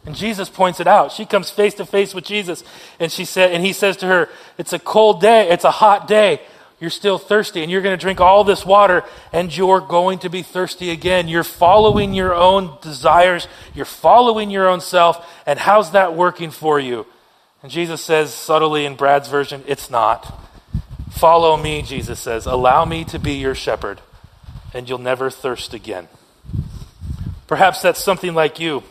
And 0.04 0.14
Jesus 0.14 0.48
points 0.48 0.78
it 0.78 0.86
out. 0.86 1.10
She 1.10 1.26
comes 1.26 1.50
face 1.50 1.74
to 1.74 1.84
face 1.84 2.14
with 2.14 2.24
Jesus, 2.24 2.62
and 3.00 3.10
she 3.10 3.24
said, 3.24 3.50
and 3.50 3.64
he 3.64 3.72
says 3.72 3.96
to 3.96 4.06
her, 4.06 4.28
"It's 4.56 4.72
a 4.72 4.78
cold 4.78 5.20
day. 5.20 5.48
It's 5.48 5.64
a 5.64 5.70
hot 5.72 6.06
day 6.06 6.40
you're 6.78 6.90
still 6.90 7.18
thirsty 7.18 7.62
and 7.62 7.70
you're 7.70 7.80
going 7.80 7.96
to 7.96 8.00
drink 8.00 8.20
all 8.20 8.44
this 8.44 8.66
water 8.66 9.02
and 9.32 9.54
you're 9.56 9.80
going 9.80 10.18
to 10.20 10.28
be 10.28 10.42
thirsty 10.42 10.90
again. 10.90 11.28
You're 11.28 11.44
following 11.44 12.12
your 12.12 12.34
own 12.34 12.76
desires, 12.82 13.48
you're 13.74 13.86
following 13.86 14.50
your 14.50 14.68
own 14.68 14.80
self, 14.80 15.26
and 15.46 15.58
how's 15.58 15.92
that 15.92 16.14
working 16.14 16.50
for 16.50 16.78
you? 16.78 17.06
And 17.66 17.72
Jesus 17.72 18.00
says 18.00 18.32
subtly 18.32 18.86
in 18.86 18.94
Brad's 18.94 19.28
version, 19.28 19.64
it's 19.66 19.90
not. 19.90 20.38
Follow 21.10 21.56
me, 21.56 21.82
Jesus 21.82 22.20
says. 22.20 22.46
Allow 22.46 22.84
me 22.84 23.04
to 23.06 23.18
be 23.18 23.32
your 23.32 23.56
shepherd, 23.56 24.00
and 24.72 24.88
you'll 24.88 24.98
never 24.98 25.30
thirst 25.30 25.74
again. 25.74 26.06
Perhaps 27.48 27.82
that's 27.82 28.00
something 28.00 28.34
like 28.34 28.60
you. 28.60 28.84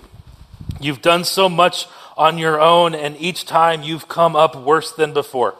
You've 0.81 1.01
done 1.01 1.23
so 1.23 1.47
much 1.47 1.87
on 2.17 2.37
your 2.37 2.59
own, 2.59 2.93
and 2.93 3.15
each 3.15 3.45
time 3.45 3.81
you've 3.81 4.09
come 4.09 4.35
up 4.35 4.57
worse 4.57 4.91
than 4.91 5.13
before 5.13 5.55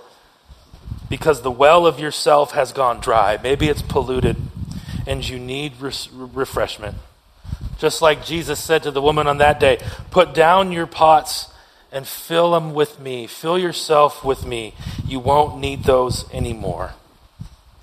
because 1.10 1.42
the 1.42 1.50
well 1.50 1.88
of 1.88 2.02
yourself 2.02 2.52
has 2.52 2.74
gone 2.74 3.00
dry. 3.00 3.40
Maybe 3.42 3.70
it's 3.70 3.82
polluted 3.82 4.36
and 5.08 5.26
you 5.26 5.40
need 5.40 5.80
res- 5.80 6.10
refreshment. 6.12 6.98
Just 7.78 8.02
like 8.02 8.26
Jesus 8.26 8.60
said 8.60 8.84
to 8.84 8.92
the 8.92 9.02
woman 9.02 9.26
on 9.26 9.38
that 9.38 9.62
day 9.62 9.80
put 10.12 10.34
down 10.34 10.74
your 10.74 10.86
pots 10.86 11.48
and 11.96 12.06
fill 12.06 12.52
them 12.52 12.74
with 12.74 13.00
me. 13.00 13.26
Fill 13.26 13.58
yourself 13.58 14.24
with 14.24 14.46
me. 14.46 14.74
You 15.08 15.20
won't 15.20 15.60
need 15.60 15.86
those 15.86 16.30
anymore. 16.34 16.92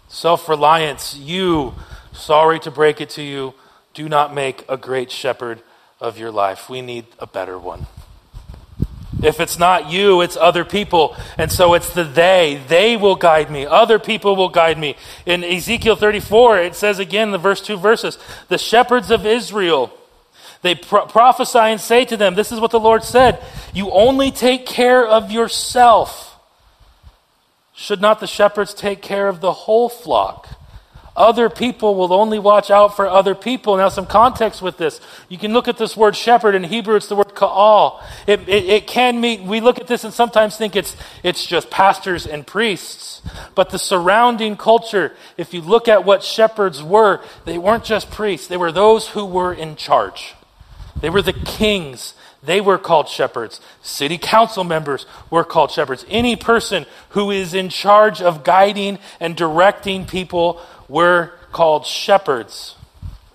Self 0.06 0.50
reliance, 0.50 1.16
you, 1.16 1.74
sorry 2.12 2.60
to 2.60 2.70
break 2.70 3.00
it 3.00 3.08
to 3.10 3.22
you, 3.22 3.54
do 3.94 4.10
not 4.10 4.34
make 4.34 4.66
a 4.68 4.76
great 4.76 5.10
shepherd 5.10 5.62
of 5.98 6.18
your 6.18 6.30
life. 6.30 6.68
We 6.68 6.82
need 6.82 7.06
a 7.18 7.26
better 7.26 7.58
one. 7.58 7.86
If 9.22 9.40
it's 9.40 9.58
not 9.58 9.90
you, 9.90 10.20
it's 10.20 10.36
other 10.36 10.64
people. 10.64 11.16
And 11.38 11.50
so 11.50 11.72
it's 11.72 11.94
the 11.94 12.04
they. 12.04 12.60
They 12.68 12.98
will 12.98 13.14
guide 13.16 13.50
me. 13.50 13.64
Other 13.64 13.98
people 13.98 14.36
will 14.36 14.50
guide 14.50 14.78
me. 14.78 14.96
In 15.24 15.42
Ezekiel 15.42 15.96
34, 15.96 16.58
it 16.58 16.74
says 16.74 16.98
again, 16.98 17.30
the 17.30 17.38
verse 17.38 17.62
two 17.62 17.78
verses, 17.78 18.18
the 18.48 18.58
shepherds 18.58 19.10
of 19.10 19.24
Israel, 19.24 19.90
they 20.62 20.76
pro- 20.76 21.06
prophesy 21.06 21.58
and 21.58 21.80
say 21.80 22.04
to 22.06 22.16
them, 22.16 22.34
This 22.34 22.52
is 22.52 22.60
what 22.60 22.70
the 22.70 22.80
Lord 22.80 23.04
said 23.04 23.42
You 23.74 23.90
only 23.90 24.30
take 24.30 24.64
care 24.64 25.06
of 25.06 25.30
yourself. 25.30 26.30
Should 27.74 28.00
not 28.00 28.20
the 28.20 28.26
shepherds 28.26 28.74
take 28.74 29.02
care 29.02 29.28
of 29.28 29.40
the 29.40 29.52
whole 29.52 29.88
flock? 29.88 30.48
Other 31.14 31.50
people 31.50 31.94
will 31.94 32.12
only 32.12 32.38
watch 32.38 32.70
out 32.70 32.96
for 32.96 33.06
other 33.06 33.34
people. 33.34 33.76
Now, 33.76 33.90
some 33.90 34.06
context 34.06 34.62
with 34.62 34.78
this. 34.78 34.98
You 35.28 35.36
can 35.36 35.52
look 35.52 35.68
at 35.68 35.76
this 35.76 35.94
word 35.94 36.16
shepherd. 36.16 36.54
In 36.54 36.64
Hebrew, 36.64 36.96
it's 36.96 37.08
the 37.08 37.16
word 37.16 37.34
ka'al. 37.34 38.02
It, 38.26 38.48
it, 38.48 38.64
it, 38.64 38.86
can 38.86 39.20
mean, 39.20 39.46
we 39.46 39.60
look 39.60 39.78
at 39.78 39.88
this 39.88 40.04
and 40.04 40.14
sometimes 40.14 40.56
think 40.56 40.74
it's, 40.74 40.96
it's 41.22 41.44
just 41.44 41.70
pastors 41.70 42.26
and 42.26 42.46
priests. 42.46 43.20
But 43.54 43.68
the 43.68 43.78
surrounding 43.78 44.56
culture, 44.56 45.14
if 45.36 45.52
you 45.52 45.60
look 45.60 45.86
at 45.86 46.04
what 46.06 46.22
shepherds 46.22 46.82
were, 46.82 47.20
they 47.44 47.58
weren't 47.58 47.84
just 47.84 48.10
priests. 48.10 48.46
They 48.46 48.56
were 48.56 48.72
those 48.72 49.08
who 49.08 49.26
were 49.26 49.52
in 49.52 49.76
charge. 49.76 50.34
They 51.00 51.10
were 51.10 51.22
the 51.22 51.32
kings. 51.32 52.14
They 52.42 52.60
were 52.60 52.78
called 52.78 53.08
shepherds. 53.08 53.60
City 53.82 54.18
council 54.18 54.64
members 54.64 55.06
were 55.30 55.44
called 55.44 55.70
shepherds. 55.70 56.04
Any 56.08 56.36
person 56.36 56.86
who 57.10 57.30
is 57.30 57.54
in 57.54 57.68
charge 57.68 58.20
of 58.20 58.44
guiding 58.44 58.98
and 59.20 59.36
directing 59.36 60.06
people 60.06 60.60
were 60.88 61.32
called 61.52 61.86
shepherds. 61.86 62.76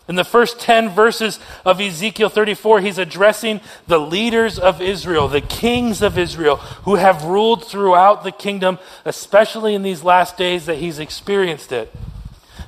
In 0.08 0.16
the 0.16 0.24
first 0.24 0.60
10 0.62 0.90
verses 0.90 1.38
of 1.66 1.82
Ezekiel 1.82 2.30
34, 2.30 2.80
he's 2.80 2.98
addressing 2.98 3.60
the 3.88 4.00
leaders 4.00 4.58
of 4.58 4.82
Israel, 4.82 5.28
the 5.28 5.42
kings 5.42 6.02
of 6.02 6.18
Israel, 6.18 6.56
who 6.56 6.96
have 6.96 7.26
ruled 7.26 7.66
throughout 7.66 8.24
the 8.24 8.32
kingdom, 8.32 8.80
especially 9.04 9.76
in 9.76 9.84
these 9.84 10.04
last 10.04 10.38
days 10.38 10.66
that 10.66 10.78
he's 10.78 11.00
experienced 11.00 11.74
it. 11.74 11.94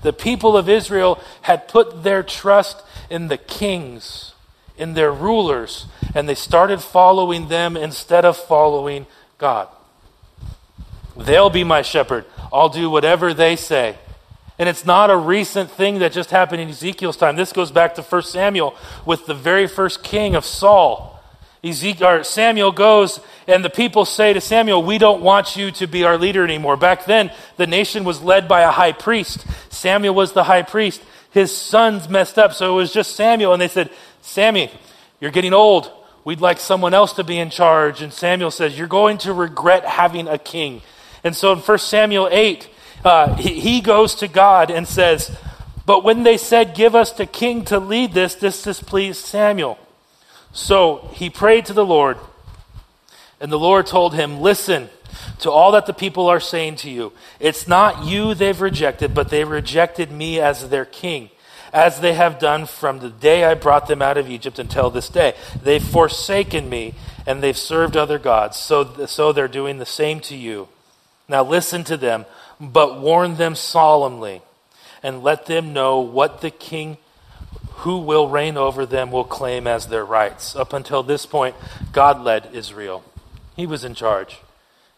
The 0.02 0.12
people 0.12 0.58
of 0.58 0.68
Israel 0.68 1.22
had 1.42 1.70
put 1.70 2.04
their 2.04 2.24
trust 2.24 2.84
in 3.10 3.30
the 3.30 3.38
kings, 3.38 4.34
in 4.80 4.94
their 4.94 5.12
rulers, 5.12 5.86
and 6.16 6.28
they 6.28 6.36
started 6.36 6.82
following 6.82 7.50
them 7.50 7.78
instead 7.78 8.26
of 8.26 8.38
following 8.38 9.06
God. 9.38 9.68
They'll 11.16 11.50
be 11.50 11.64
my 11.64 11.82
shepherd. 11.82 12.26
I'll 12.52 12.70
do 12.70 12.90
whatever 12.90 13.34
they 13.34 13.56
say. 13.56 13.98
And 14.58 14.68
it's 14.68 14.86
not 14.86 15.10
a 15.10 15.18
recent 15.18 15.70
thing 15.70 16.00
that 16.00 16.12
just 16.12 16.32
happened 16.32 16.62
in 16.62 16.70
Ezekiel's 16.70 17.18
time. 17.18 17.36
This 17.36 17.54
goes 17.54 17.72
back 17.72 17.96
to 17.96 18.02
1 18.02 18.22
Samuel 18.24 18.76
with 19.06 19.26
the 19.26 19.34
very 19.34 19.68
first 19.68 20.04
king 20.04 20.36
of 20.36 20.46
Saul. 20.46 21.20
Ezekiel, 21.64 22.24
Samuel 22.24 22.72
goes, 22.72 23.20
and 23.48 23.66
the 23.66 23.70
people 23.70 24.06
say 24.06 24.32
to 24.32 24.40
Samuel, 24.40 24.84
We 24.84 24.98
don't 24.98 25.22
want 25.22 25.58
you 25.58 25.72
to 25.72 25.88
be 25.88 26.06
our 26.06 26.18
leader 26.18 26.44
anymore. 26.44 26.78
Back 26.78 27.06
then, 27.06 27.32
the 27.58 27.68
nation 27.68 28.06
was 28.06 28.22
led 28.22 28.48
by 28.48 28.62
a 28.62 28.72
high 28.72 28.94
priest. 28.94 29.46
Samuel 29.70 30.16
was 30.16 30.32
the 30.32 30.46
high 30.46 30.62
priest. 30.62 31.02
His 31.32 31.56
sons 31.56 32.10
messed 32.10 32.40
up, 32.40 32.54
so 32.54 32.74
it 32.74 32.76
was 32.76 32.92
just 32.92 33.16
Samuel. 33.16 33.54
And 33.54 33.62
they 33.62 33.68
said, 33.68 33.92
Sammy, 34.22 34.72
you're 35.20 35.32
getting 35.32 35.54
old. 35.54 35.92
We'd 36.26 36.42
like 36.42 36.60
someone 36.60 36.94
else 36.94 37.14
to 37.14 37.24
be 37.24 37.38
in 37.38 37.50
charge. 37.50 38.02
And 38.02 38.12
Samuel 38.12 38.52
says, 38.52 38.78
You're 38.78 38.88
going 38.88 39.18
to 39.20 39.34
regret 39.34 39.86
having 39.86 40.28
a 40.28 40.38
king. 40.38 40.82
And 41.24 41.36
so 41.36 41.54
in 41.54 41.60
1 41.60 41.78
Samuel 41.80 42.30
8, 42.32 42.70
uh, 43.04 43.36
he, 43.36 43.60
he 43.60 43.82
goes 43.82 44.16
to 44.16 44.28
God 44.28 44.72
and 44.72 44.88
says, 44.88 45.36
But 45.86 46.04
when 46.04 46.24
they 46.24 46.38
said, 46.38 46.76
Give 46.76 46.96
us 46.96 47.12
the 47.12 47.26
king 47.26 47.64
to 47.66 47.80
lead 47.80 48.14
this, 48.14 48.36
this 48.36 48.64
displeased 48.64 49.24
Samuel. 49.24 49.78
So 50.52 51.10
he 51.14 51.30
prayed 51.30 51.66
to 51.68 51.74
the 51.74 51.86
Lord, 51.86 52.18
and 53.40 53.52
the 53.52 53.60
Lord 53.60 53.86
told 53.86 54.16
him, 54.16 54.42
Listen 54.42 54.90
to 55.40 55.52
all 55.52 55.72
that 55.72 55.86
the 55.86 55.94
people 55.94 56.28
are 56.28 56.40
saying 56.40 56.76
to 56.78 56.90
you. 56.90 57.14
It's 57.40 57.68
not 57.68 58.06
you 58.06 58.34
they've 58.34 58.60
rejected, 58.60 59.14
but 59.14 59.30
they 59.30 59.44
rejected 59.44 60.12
me 60.12 60.40
as 60.40 60.70
their 60.70 60.86
king, 60.86 61.30
as 61.74 62.00
they 62.00 62.14
have 62.14 62.40
done 62.40 62.66
from 62.66 63.00
the 63.00 63.10
day 63.10 63.44
I 63.44 63.54
brought 63.54 63.88
them 63.88 64.02
out 64.02 64.18
of 64.18 64.30
Egypt 64.30 64.60
until 64.60 64.90
this 64.90 65.10
day. 65.10 65.36
They've 65.64 65.84
forsaken 65.84 66.70
me, 66.70 66.96
and 67.26 67.44
they've 67.44 67.58
served 67.58 67.96
other 67.96 68.20
gods, 68.20 68.58
so, 68.58 69.06
so 69.06 69.32
they're 69.32 69.48
doing 69.48 69.78
the 69.78 69.86
same 69.86 70.20
to 70.22 70.36
you. 70.36 70.68
Now 71.28 71.44
listen 71.44 71.84
to 71.86 71.98
them 71.98 72.26
but 72.60 73.00
warn 73.00 73.36
them 73.36 73.56
solemnly 73.56 74.42
and 75.02 75.24
let 75.24 75.46
them 75.46 75.74
know 75.74 76.00
what 76.00 76.42
the 76.42 76.52
king 76.52 76.98
who 77.78 78.00
will 78.00 78.28
reign 78.28 78.58
over 78.58 78.86
them 78.86 79.12
will 79.12 79.24
claim 79.24 79.66
as 79.66 79.88
their 79.88 80.04
rights. 80.04 80.56
Up 80.56 80.74
until 80.74 81.02
this 81.02 81.26
point, 81.26 81.56
God 81.94 82.22
led 82.22 82.50
Israel, 82.54 83.04
He 83.56 83.66
was 83.66 83.86
in 83.86 83.96
charge. 83.96 84.40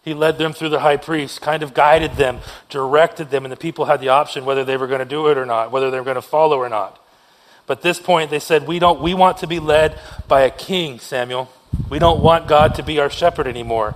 He 0.04 0.14
led 0.16 0.38
them 0.40 0.54
through 0.54 0.70
the 0.70 0.80
high 0.80 0.98
priest, 0.98 1.42
kind 1.42 1.62
of 1.62 1.74
guided 1.74 2.14
them, 2.14 2.40
directed 2.70 3.30
them, 3.30 3.46
and 3.46 3.52
the 3.52 3.58
people 3.58 3.86
had 3.86 4.00
the 4.02 4.10
option 4.10 4.46
whether 4.46 4.66
they 4.66 4.78
were 4.78 4.88
going 4.88 5.00
to 5.00 5.06
do 5.06 5.28
it 5.28 5.38
or 5.38 5.46
not, 5.46 5.72
whether 5.72 5.92
they 5.92 6.00
were 6.00 6.06
going 6.06 6.16
to 6.16 6.22
follow 6.22 6.58
or 6.58 6.70
not. 6.70 7.00
But 7.68 7.78
at 7.78 7.84
this 7.84 8.00
point, 8.00 8.32
they 8.32 8.40
said, 8.40 8.68
we, 8.68 8.80
don't, 8.80 9.00
we 9.00 9.14
want 9.14 9.38
to 9.38 9.48
be 9.48 9.60
led 9.60 10.00
by 10.28 10.42
a 10.42 10.50
king, 10.50 11.00
Samuel. 11.00 11.52
We 11.90 12.00
don't 12.00 12.22
want 12.22 12.48
God 12.48 12.76
to 12.76 12.84
be 12.84 13.00
our 13.00 13.10
shepherd 13.10 13.48
anymore. 13.48 13.96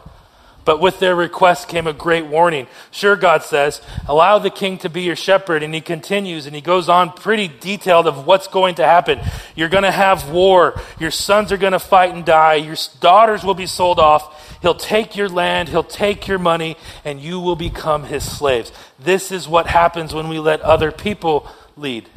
But 0.65 0.81
with 0.81 0.99
their 0.99 1.15
request 1.15 1.67
came 1.67 1.85
a 1.85 1.93
great 1.93 2.25
warning. 2.25 2.65
Sure, 2.89 3.15
God 3.15 3.43
says, 3.43 3.81
allow 4.07 4.39
the 4.39 4.49
king 4.49 4.79
to 4.79 4.89
be 4.89 5.03
your 5.03 5.15
shepherd. 5.15 5.61
And 5.61 5.73
he 5.75 5.79
continues 5.79 6.47
and 6.47 6.55
he 6.55 6.61
goes 6.61 6.89
on 6.89 7.13
pretty 7.13 7.47
detailed 7.47 8.07
of 8.07 8.25
what's 8.25 8.47
going 8.47 8.75
to 8.75 8.83
happen. 8.83 9.19
You're 9.55 9.69
going 9.69 9.83
to 9.83 9.91
have 9.91 10.31
war. 10.31 10.81
Your 10.99 11.11
sons 11.11 11.51
are 11.51 11.57
going 11.57 11.73
to 11.73 11.79
fight 11.79 12.15
and 12.15 12.25
die. 12.25 12.55
Your 12.55 12.75
daughters 12.99 13.43
will 13.43 13.53
be 13.53 13.67
sold 13.67 13.99
off. 13.99 14.59
He'll 14.63 14.73
take 14.73 15.15
your 15.15 15.29
land. 15.29 15.69
He'll 15.69 15.83
take 15.83 16.27
your 16.27 16.39
money 16.39 16.77
and 17.05 17.21
you 17.21 17.39
will 17.39 17.55
become 17.55 18.05
his 18.05 18.29
slaves. 18.29 18.71
This 18.99 19.31
is 19.31 19.47
what 19.47 19.67
happens 19.67 20.15
when 20.15 20.27
we 20.27 20.39
let 20.39 20.61
other 20.61 20.91
people 20.91 21.47
lead. 21.77 22.09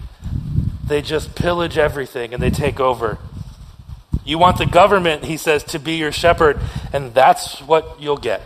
They 0.86 1.02
just 1.02 1.34
pillage 1.34 1.76
everything 1.76 2.32
and 2.32 2.42
they 2.42 2.50
take 2.50 2.80
over. 2.80 3.18
You 4.28 4.36
want 4.36 4.58
the 4.58 4.66
government, 4.66 5.24
he 5.24 5.38
says, 5.38 5.64
to 5.64 5.78
be 5.78 5.94
your 5.94 6.12
shepherd, 6.12 6.60
and 6.92 7.14
that's 7.14 7.60
what 7.60 7.96
you'll 7.98 8.18
get. 8.18 8.42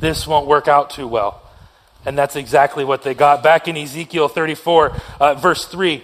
This 0.00 0.26
won't 0.26 0.48
work 0.48 0.66
out 0.66 0.90
too 0.90 1.06
well. 1.06 1.40
And 2.04 2.18
that's 2.18 2.34
exactly 2.34 2.84
what 2.84 3.02
they 3.02 3.14
got. 3.14 3.44
Back 3.44 3.68
in 3.68 3.76
Ezekiel 3.76 4.26
34, 4.26 4.96
uh, 5.20 5.34
verse 5.34 5.66
3, 5.66 6.02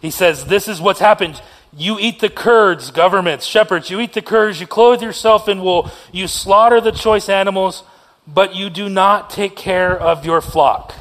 he 0.00 0.12
says, 0.12 0.44
This 0.44 0.68
is 0.68 0.80
what's 0.80 1.00
happened. 1.00 1.42
You 1.76 1.98
eat 1.98 2.20
the 2.20 2.30
curds, 2.30 2.92
governments, 2.92 3.44
shepherds, 3.44 3.90
you 3.90 3.98
eat 3.98 4.12
the 4.12 4.22
curds, 4.22 4.60
you 4.60 4.68
clothe 4.68 5.02
yourself 5.02 5.48
in 5.48 5.60
wool, 5.60 5.90
you 6.12 6.28
slaughter 6.28 6.80
the 6.80 6.92
choice 6.92 7.28
animals, 7.28 7.82
but 8.24 8.54
you 8.54 8.70
do 8.70 8.88
not 8.88 9.30
take 9.30 9.56
care 9.56 9.98
of 9.98 10.24
your 10.24 10.40
flock. 10.40 10.94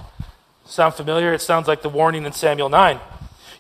Sound 0.66 0.96
familiar? 0.96 1.34
It 1.34 1.42
sounds 1.42 1.68
like 1.68 1.84
the 1.84 1.90
warning 1.90 2.26
in 2.26 2.32
Samuel 2.32 2.70
9. 2.70 3.00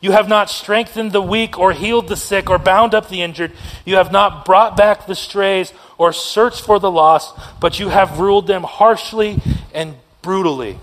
You 0.01 0.11
have 0.11 0.27
not 0.27 0.49
strengthened 0.49 1.11
the 1.11 1.21
weak 1.21 1.57
or 1.57 1.71
healed 1.71 2.07
the 2.07 2.15
sick 2.15 2.49
or 2.49 2.57
bound 2.59 2.93
up 2.93 3.09
the 3.09 3.21
injured. 3.21 3.51
You 3.85 3.95
have 3.95 4.11
not 4.11 4.45
brought 4.45 4.77
back 4.77 5.07
the 5.07 5.15
strays 5.15 5.73
or 5.97 6.13
searched 6.13 6.63
for 6.63 6.79
the 6.79 6.91
lost, 6.91 7.35
but 7.59 7.79
you 7.79 7.89
have 7.89 8.19
ruled 8.19 8.47
them 8.47 8.63
harshly 8.63 9.41
and 9.73 9.95
brutally. 10.21 10.77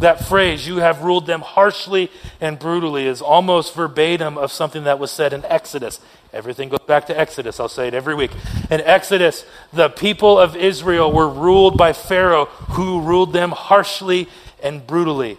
That 0.00 0.24
phrase, 0.24 0.66
you 0.66 0.78
have 0.78 1.02
ruled 1.02 1.26
them 1.26 1.40
harshly 1.40 2.10
and 2.40 2.58
brutally, 2.58 3.06
is 3.06 3.22
almost 3.22 3.74
verbatim 3.74 4.36
of 4.36 4.50
something 4.50 4.84
that 4.84 4.98
was 4.98 5.10
said 5.10 5.32
in 5.32 5.44
Exodus. 5.44 6.00
Everything 6.32 6.68
goes 6.68 6.80
back 6.86 7.06
to 7.06 7.18
Exodus. 7.18 7.60
I'll 7.60 7.68
say 7.68 7.86
it 7.86 7.94
every 7.94 8.14
week. 8.14 8.32
In 8.70 8.80
Exodus, 8.80 9.44
the 9.72 9.88
people 9.88 10.36
of 10.36 10.56
Israel 10.56 11.12
were 11.12 11.28
ruled 11.28 11.78
by 11.78 11.92
Pharaoh, 11.92 12.46
who 12.46 13.02
ruled 13.02 13.32
them 13.32 13.52
harshly 13.52 14.28
and 14.60 14.84
brutally. 14.84 15.38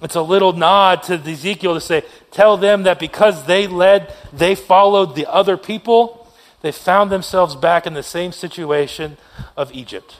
It's 0.00 0.14
a 0.14 0.22
little 0.22 0.52
nod 0.52 1.02
to 1.04 1.14
Ezekiel 1.14 1.74
to 1.74 1.80
say, 1.80 2.04
tell 2.30 2.56
them 2.56 2.84
that 2.84 3.00
because 3.00 3.46
they 3.46 3.66
led, 3.66 4.12
they 4.32 4.54
followed 4.54 5.14
the 5.14 5.26
other 5.26 5.56
people, 5.56 6.32
they 6.62 6.72
found 6.72 7.10
themselves 7.10 7.56
back 7.56 7.86
in 7.86 7.94
the 7.94 8.02
same 8.02 8.32
situation 8.32 9.16
of 9.56 9.72
Egypt, 9.72 10.16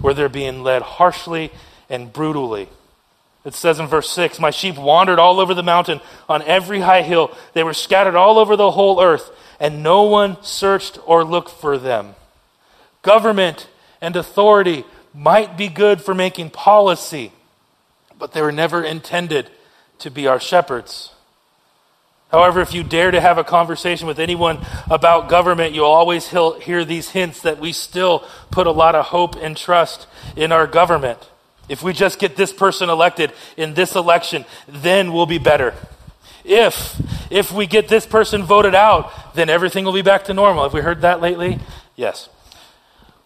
where 0.00 0.14
they're 0.14 0.28
being 0.28 0.62
led 0.62 0.82
harshly 0.82 1.50
and 1.88 2.12
brutally. 2.12 2.68
It 3.44 3.54
says 3.54 3.78
in 3.78 3.86
verse 3.86 4.10
6 4.10 4.40
My 4.40 4.50
sheep 4.50 4.76
wandered 4.76 5.20
all 5.20 5.38
over 5.38 5.54
the 5.54 5.62
mountain, 5.62 6.00
on 6.28 6.42
every 6.42 6.80
high 6.80 7.02
hill. 7.02 7.30
They 7.54 7.62
were 7.62 7.74
scattered 7.74 8.16
all 8.16 8.38
over 8.38 8.56
the 8.56 8.72
whole 8.72 9.00
earth, 9.00 9.30
and 9.60 9.82
no 9.82 10.02
one 10.02 10.42
searched 10.42 10.98
or 11.06 11.24
looked 11.24 11.50
for 11.50 11.78
them. 11.78 12.16
Government 13.02 13.68
and 14.00 14.16
authority 14.16 14.84
might 15.14 15.56
be 15.56 15.68
good 15.68 16.02
for 16.02 16.12
making 16.12 16.50
policy, 16.50 17.32
but 18.18 18.32
they 18.32 18.42
were 18.42 18.52
never 18.52 18.82
intended 18.82 19.50
to 19.98 20.10
be 20.10 20.26
our 20.26 20.40
shepherds. 20.40 21.12
However, 22.30 22.60
if 22.60 22.74
you 22.74 22.82
dare 22.82 23.10
to 23.12 23.20
have 23.20 23.38
a 23.38 23.44
conversation 23.44 24.06
with 24.06 24.18
anyone 24.18 24.58
about 24.90 25.28
government, 25.28 25.74
you'll 25.74 25.86
always 25.86 26.28
hear 26.28 26.84
these 26.84 27.10
hints 27.10 27.40
that 27.42 27.58
we 27.58 27.72
still 27.72 28.26
put 28.50 28.66
a 28.66 28.72
lot 28.72 28.94
of 28.94 29.06
hope 29.06 29.36
and 29.36 29.56
trust 29.56 30.06
in 30.34 30.50
our 30.50 30.66
government. 30.66 31.18
If 31.68 31.82
we 31.82 31.92
just 31.92 32.18
get 32.18 32.36
this 32.36 32.52
person 32.52 32.90
elected 32.90 33.32
in 33.56 33.74
this 33.74 33.94
election, 33.94 34.44
then 34.68 35.12
we'll 35.12 35.26
be 35.26 35.38
better. 35.38 35.74
If 36.44 37.00
if 37.30 37.50
we 37.50 37.66
get 37.66 37.88
this 37.88 38.06
person 38.06 38.44
voted 38.44 38.74
out, 38.74 39.34
then 39.34 39.50
everything 39.50 39.84
will 39.84 39.92
be 39.92 40.02
back 40.02 40.24
to 40.24 40.34
normal. 40.34 40.62
Have 40.62 40.74
we 40.74 40.80
heard 40.80 41.00
that 41.02 41.20
lately? 41.20 41.58
Yes. 41.96 42.28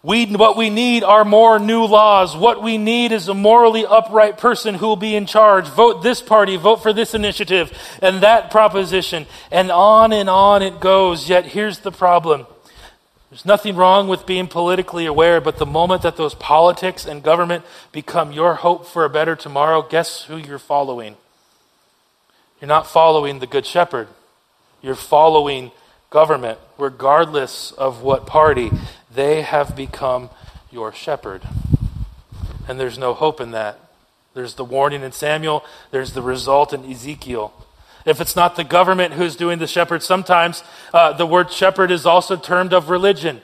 We, 0.03 0.25
what 0.25 0.57
we 0.57 0.71
need 0.71 1.03
are 1.03 1.23
more 1.23 1.59
new 1.59 1.85
laws. 1.85 2.35
What 2.35 2.63
we 2.63 2.79
need 2.79 3.11
is 3.11 3.27
a 3.27 3.35
morally 3.35 3.85
upright 3.85 4.39
person 4.39 4.73
who 4.73 4.87
will 4.87 4.95
be 4.95 5.15
in 5.15 5.27
charge. 5.27 5.67
Vote 5.67 6.01
this 6.01 6.21
party, 6.21 6.57
vote 6.57 6.81
for 6.81 6.91
this 6.91 7.13
initiative 7.13 7.71
and 8.01 8.21
that 8.21 8.49
proposition. 8.49 9.27
And 9.51 9.69
on 9.69 10.11
and 10.11 10.27
on 10.27 10.63
it 10.63 10.79
goes. 10.79 11.29
Yet 11.29 11.45
here's 11.45 11.79
the 11.79 11.91
problem 11.91 12.47
there's 13.31 13.45
nothing 13.45 13.77
wrong 13.77 14.09
with 14.09 14.25
being 14.25 14.47
politically 14.47 15.05
aware, 15.05 15.39
but 15.39 15.57
the 15.57 15.65
moment 15.65 16.01
that 16.01 16.17
those 16.17 16.35
politics 16.35 17.05
and 17.05 17.23
government 17.23 17.63
become 17.93 18.33
your 18.33 18.55
hope 18.55 18.85
for 18.85 19.05
a 19.05 19.09
better 19.09 19.37
tomorrow, 19.37 19.81
guess 19.81 20.23
who 20.23 20.35
you're 20.35 20.59
following? 20.59 21.15
You're 22.59 22.67
not 22.67 22.87
following 22.87 23.39
the 23.39 23.47
Good 23.47 23.65
Shepherd. 23.65 24.09
You're 24.81 24.95
following 24.95 25.71
government, 26.09 26.59
regardless 26.77 27.71
of 27.71 28.01
what 28.01 28.27
party. 28.27 28.69
They 29.13 29.41
have 29.41 29.75
become 29.75 30.29
your 30.71 30.93
shepherd. 30.93 31.41
And 32.67 32.79
there's 32.79 32.97
no 32.97 33.13
hope 33.13 33.41
in 33.41 33.51
that. 33.51 33.79
There's 34.33 34.55
the 34.55 34.63
warning 34.63 35.03
in 35.03 35.11
Samuel, 35.11 35.65
there's 35.91 36.13
the 36.13 36.21
result 36.21 36.71
in 36.71 36.89
Ezekiel. 36.89 37.53
If 38.05 38.21
it's 38.21 38.35
not 38.35 38.55
the 38.55 38.63
government 38.63 39.13
who's 39.13 39.35
doing 39.35 39.59
the 39.59 39.67
shepherd, 39.67 40.01
sometimes 40.01 40.63
uh, 40.93 41.13
the 41.13 41.25
word 41.25 41.51
shepherd 41.51 41.91
is 41.91 42.05
also 42.05 42.35
termed 42.35 42.73
of 42.73 42.89
religion. 42.89 43.41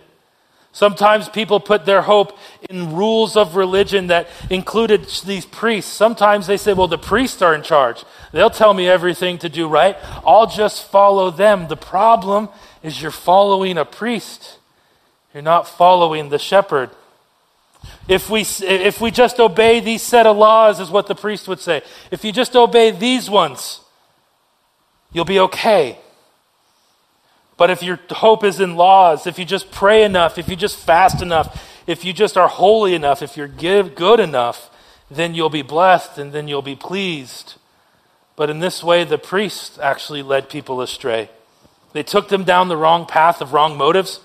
Sometimes 0.72 1.28
people 1.28 1.60
put 1.60 1.86
their 1.86 2.04
hope 2.04 2.38
in 2.70 2.96
rules 2.96 3.36
of 3.36 3.56
religion 3.56 4.08
that 4.08 4.28
included 4.50 5.08
these 5.26 5.46
priests. 5.46 5.92
Sometimes 5.92 6.46
they 6.46 6.58
say, 6.58 6.74
well, 6.74 6.88
the 6.88 6.98
priests 6.98 7.42
are 7.42 7.56
in 7.56 7.64
charge. 7.64 8.04
They'll 8.32 8.50
tell 8.50 8.74
me 8.74 8.88
everything 8.88 9.40
to 9.40 9.50
do 9.50 9.68
right. 9.68 9.98
I'll 10.26 10.48
just 10.48 10.84
follow 10.84 11.32
them. 11.32 11.68
The 11.68 11.78
problem 11.78 12.50
is 12.84 13.02
you're 13.02 13.12
following 13.12 13.78
a 13.78 13.86
priest, 13.86 14.57
you're 15.38 15.44
not 15.44 15.68
following 15.68 16.30
the 16.30 16.40
shepherd. 16.40 16.90
If 18.08 18.28
we, 18.28 18.44
if 18.62 19.00
we 19.00 19.12
just 19.12 19.40
obey 19.40 19.80
these 19.80 20.02
set 20.02 20.26
of 20.26 20.36
laws, 20.36 20.80
is 20.80 20.90
what 20.90 21.06
the 21.06 21.14
priest 21.14 21.48
would 21.48 21.60
say. 21.60 21.84
If 22.10 22.26
you 22.26 22.32
just 22.32 22.56
obey 22.56 22.90
these 22.90 23.30
ones, 23.30 23.82
you'll 25.14 25.26
be 25.26 25.40
okay. 25.42 26.00
But 27.56 27.70
if 27.70 27.84
your 27.84 28.00
hope 28.10 28.44
is 28.44 28.60
in 28.60 28.78
laws, 28.78 29.28
if 29.28 29.38
you 29.38 29.46
just 29.46 29.70
pray 29.70 30.04
enough, 30.04 30.40
if 30.40 30.50
you 30.50 30.56
just 30.56 30.76
fast 30.76 31.22
enough, 31.22 31.64
if 31.86 32.04
you 32.04 32.14
just 32.14 32.36
are 32.36 32.48
holy 32.48 32.96
enough, 32.96 33.22
if 33.22 33.38
you're 33.38 33.48
give, 33.48 33.94
good 33.94 34.20
enough, 34.20 34.72
then 35.12 35.36
you'll 35.36 35.52
be 35.52 35.62
blessed 35.62 36.18
and 36.18 36.34
then 36.34 36.48
you'll 36.48 36.64
be 36.64 36.76
pleased. 36.76 37.58
But 38.36 38.50
in 38.50 38.58
this 38.58 38.84
way, 38.84 39.04
the 39.04 39.20
priests 39.20 39.78
actually 39.78 40.24
led 40.24 40.50
people 40.50 40.82
astray. 40.82 41.30
They 41.94 42.02
took 42.02 42.30
them 42.30 42.44
down 42.44 42.70
the 42.70 42.76
wrong 42.76 43.06
path 43.06 43.40
of 43.40 43.54
wrong 43.54 43.78
motives 43.78 44.20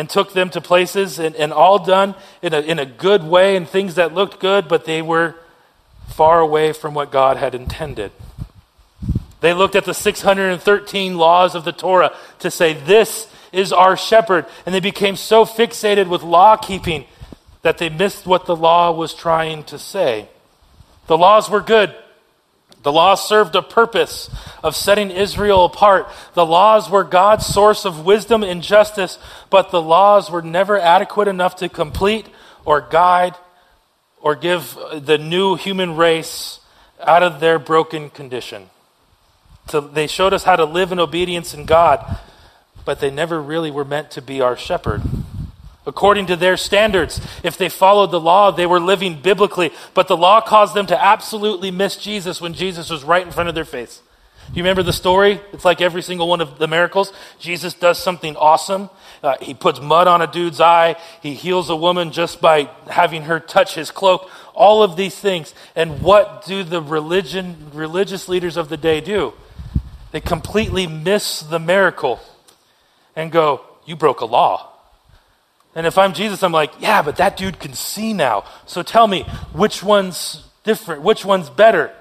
and 0.00 0.08
took 0.08 0.32
them 0.32 0.48
to 0.48 0.62
places 0.62 1.18
and, 1.18 1.36
and 1.36 1.52
all 1.52 1.78
done 1.78 2.14
in 2.40 2.54
a, 2.54 2.60
in 2.60 2.78
a 2.78 2.86
good 2.86 3.22
way 3.22 3.54
and 3.54 3.68
things 3.68 3.96
that 3.96 4.14
looked 4.14 4.40
good, 4.40 4.66
but 4.66 4.86
they 4.86 5.02
were 5.02 5.34
far 6.08 6.40
away 6.40 6.72
from 6.72 6.94
what 6.94 7.12
God 7.12 7.36
had 7.36 7.54
intended. 7.54 8.10
They 9.42 9.52
looked 9.52 9.74
at 9.74 9.84
the 9.84 9.92
613 9.92 11.18
laws 11.18 11.54
of 11.54 11.66
the 11.66 11.72
Torah 11.72 12.16
to 12.38 12.50
say, 12.50 12.72
This 12.72 13.28
is 13.52 13.74
our 13.74 13.94
shepherd. 13.94 14.46
And 14.64 14.74
they 14.74 14.80
became 14.80 15.16
so 15.16 15.44
fixated 15.44 16.08
with 16.08 16.22
law 16.22 16.56
keeping 16.56 17.04
that 17.60 17.76
they 17.76 17.90
missed 17.90 18.24
what 18.24 18.46
the 18.46 18.56
law 18.56 18.90
was 18.92 19.12
trying 19.12 19.64
to 19.64 19.78
say. 19.78 20.30
The 21.08 21.18
laws 21.18 21.50
were 21.50 21.60
good. 21.60 21.94
The 22.82 22.92
laws 22.92 23.26
served 23.28 23.54
a 23.56 23.62
purpose 23.62 24.30
of 24.62 24.74
setting 24.74 25.10
Israel 25.10 25.66
apart. 25.66 26.08
The 26.34 26.46
laws 26.46 26.88
were 26.88 27.04
God's 27.04 27.44
source 27.44 27.84
of 27.84 28.06
wisdom 28.06 28.42
and 28.42 28.62
justice, 28.62 29.18
but 29.50 29.70
the 29.70 29.82
laws 29.82 30.30
were 30.30 30.42
never 30.42 30.78
adequate 30.78 31.28
enough 31.28 31.56
to 31.56 31.68
complete 31.68 32.26
or 32.64 32.80
guide 32.80 33.34
or 34.22 34.34
give 34.34 34.78
the 34.94 35.18
new 35.18 35.56
human 35.56 35.96
race 35.96 36.60
out 37.02 37.22
of 37.22 37.40
their 37.40 37.58
broken 37.58 38.08
condition. 38.10 38.70
So 39.68 39.80
they 39.80 40.06
showed 40.06 40.32
us 40.32 40.44
how 40.44 40.56
to 40.56 40.64
live 40.64 40.90
in 40.90 40.98
obedience 40.98 41.54
in 41.54 41.66
God, 41.66 42.18
but 42.84 43.00
they 43.00 43.10
never 43.10 43.40
really 43.40 43.70
were 43.70 43.84
meant 43.84 44.10
to 44.12 44.22
be 44.22 44.40
our 44.40 44.56
shepherd. 44.56 45.02
According 45.86 46.26
to 46.26 46.36
their 46.36 46.56
standards, 46.56 47.20
if 47.42 47.56
they 47.56 47.70
followed 47.70 48.10
the 48.10 48.20
law, 48.20 48.50
they 48.50 48.66
were 48.66 48.80
living 48.80 49.20
biblically, 49.22 49.72
but 49.94 50.08
the 50.08 50.16
law 50.16 50.40
caused 50.40 50.74
them 50.74 50.86
to 50.86 51.02
absolutely 51.02 51.70
miss 51.70 51.96
Jesus 51.96 52.40
when 52.40 52.52
Jesus 52.52 52.90
was 52.90 53.02
right 53.02 53.24
in 53.24 53.32
front 53.32 53.48
of 53.48 53.54
their 53.54 53.64
face. 53.64 54.02
You 54.52 54.62
remember 54.64 54.82
the 54.82 54.92
story? 54.92 55.40
It's 55.52 55.64
like 55.64 55.80
every 55.80 56.02
single 56.02 56.26
one 56.26 56.40
of 56.40 56.58
the 56.58 56.66
miracles. 56.66 57.12
Jesus 57.38 57.72
does 57.72 58.02
something 58.02 58.36
awesome. 58.36 58.90
Uh, 59.22 59.36
he 59.40 59.54
puts 59.54 59.80
mud 59.80 60.08
on 60.08 60.22
a 60.22 60.26
dude's 60.26 60.60
eye. 60.60 60.96
He 61.22 61.34
heals 61.34 61.70
a 61.70 61.76
woman 61.76 62.10
just 62.10 62.40
by 62.40 62.68
having 62.88 63.22
her 63.22 63.38
touch 63.38 63.76
his 63.76 63.92
cloak. 63.92 64.28
All 64.52 64.82
of 64.82 64.96
these 64.96 65.16
things. 65.16 65.54
And 65.76 66.02
what 66.02 66.44
do 66.46 66.64
the 66.64 66.82
religion, 66.82 67.70
religious 67.72 68.28
leaders 68.28 68.56
of 68.56 68.68
the 68.68 68.76
day 68.76 69.00
do? 69.00 69.34
They 70.10 70.20
completely 70.20 70.88
miss 70.88 71.40
the 71.42 71.60
miracle 71.60 72.18
and 73.14 73.30
go, 73.30 73.64
You 73.86 73.94
broke 73.94 74.20
a 74.20 74.26
law. 74.26 74.69
And 75.74 75.86
if 75.86 75.96
I'm 75.98 76.12
Jesus, 76.12 76.42
I'm 76.42 76.52
like, 76.52 76.72
Yeah, 76.80 77.02
but 77.02 77.16
that 77.16 77.36
dude 77.36 77.60
can 77.60 77.74
see 77.74 78.12
now. 78.12 78.44
So 78.66 78.82
tell 78.82 79.06
me, 79.06 79.22
which 79.52 79.82
one's 79.82 80.44
different? 80.64 81.02
Which 81.02 81.24
one's 81.24 81.50
better? 81.50 81.92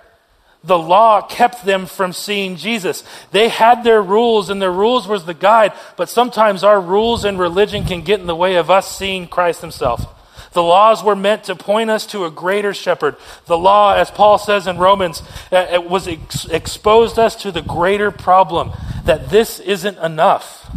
The 0.64 0.78
law 0.78 1.22
kept 1.22 1.64
them 1.64 1.86
from 1.86 2.12
seeing 2.12 2.58
Jesus. 2.58 3.04
They 3.32 3.48
had 3.48 3.84
their 3.84 4.02
rules, 4.02 4.50
and 4.50 4.62
their 4.62 4.72
rules 4.72 5.08
was 5.08 5.26
the 5.26 5.34
guide, 5.34 5.72
but 5.96 6.10
sometimes 6.10 6.66
our 6.66 6.82
rules 6.82 7.24
and 7.24 7.40
religion 7.40 7.86
can 7.86 8.02
get 8.02 8.20
in 8.20 8.28
the 8.28 8.36
way 8.36 8.56
of 8.56 8.70
us 8.70 8.98
seeing 8.98 9.28
Christ 9.28 9.62
Himself. 9.62 10.06
The 10.52 10.64
laws 10.64 11.04
were 11.04 11.16
meant 11.16 11.46
to 11.46 11.56
point 11.56 11.90
us 11.90 12.06
to 12.08 12.26
a 12.26 12.32
greater 12.32 12.74
shepherd. 12.74 13.16
The 13.46 13.58
law, 13.58 13.94
as 13.94 14.12
Paul 14.12 14.38
says 14.38 14.68
in 14.68 14.78
Romans, 14.78 15.22
uh, 15.52 15.68
it 15.72 15.90
was 15.90 16.08
ex- 16.08 16.46
exposed 16.46 17.20
us 17.20 17.36
to 17.44 17.52
the 17.52 17.62
greater 17.62 18.12
problem 18.12 18.72
that 19.06 19.30
this 19.30 19.60
isn't 19.60 19.98
enough. 20.00 20.70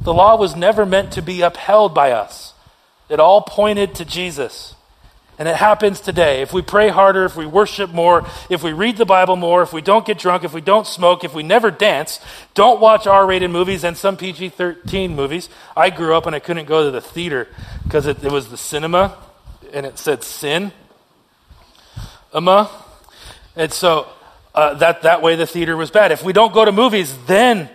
The 0.00 0.14
law 0.14 0.36
was 0.36 0.56
never 0.56 0.86
meant 0.86 1.12
to 1.12 1.22
be 1.22 1.42
upheld 1.42 1.94
by 1.94 2.12
us. 2.12 2.54
It 3.08 3.20
all 3.20 3.42
pointed 3.42 3.94
to 3.96 4.04
Jesus. 4.04 4.74
And 5.38 5.48
it 5.48 5.56
happens 5.56 6.00
today. 6.00 6.42
If 6.42 6.52
we 6.52 6.60
pray 6.60 6.90
harder, 6.90 7.24
if 7.24 7.34
we 7.34 7.46
worship 7.46 7.90
more, 7.90 8.26
if 8.50 8.62
we 8.62 8.72
read 8.72 8.98
the 8.98 9.06
Bible 9.06 9.36
more, 9.36 9.62
if 9.62 9.72
we 9.72 9.80
don't 9.80 10.04
get 10.04 10.18
drunk, 10.18 10.44
if 10.44 10.52
we 10.52 10.60
don't 10.60 10.86
smoke, 10.86 11.24
if 11.24 11.34
we 11.34 11.42
never 11.42 11.70
dance, 11.70 12.20
don't 12.52 12.78
watch 12.78 13.06
R 13.06 13.26
rated 13.26 13.50
movies 13.50 13.82
and 13.82 13.96
some 13.96 14.18
PG 14.18 14.50
13 14.50 15.16
movies. 15.16 15.48
I 15.74 15.88
grew 15.88 16.14
up 16.14 16.26
and 16.26 16.36
I 16.36 16.40
couldn't 16.40 16.66
go 16.66 16.84
to 16.84 16.90
the 16.90 17.00
theater 17.00 17.48
because 17.84 18.06
it, 18.06 18.22
it 18.22 18.30
was 18.30 18.50
the 18.50 18.58
cinema. 18.58 19.16
and 19.72 19.86
it 19.86 19.98
said 19.98 20.22
sin. 20.22 20.72
Amma. 22.34 22.70
And 23.56 23.72
so 23.72 24.06
uh, 24.54 24.74
that, 24.74 25.02
that 25.02 25.22
way 25.22 25.36
the 25.36 25.46
theater 25.46 25.76
was 25.76 25.90
bad. 25.90 26.12
If 26.12 26.22
we 26.22 26.32
don't 26.32 26.52
go 26.52 26.64
to 26.64 26.72
movies, 26.72 27.16
then 27.26 27.70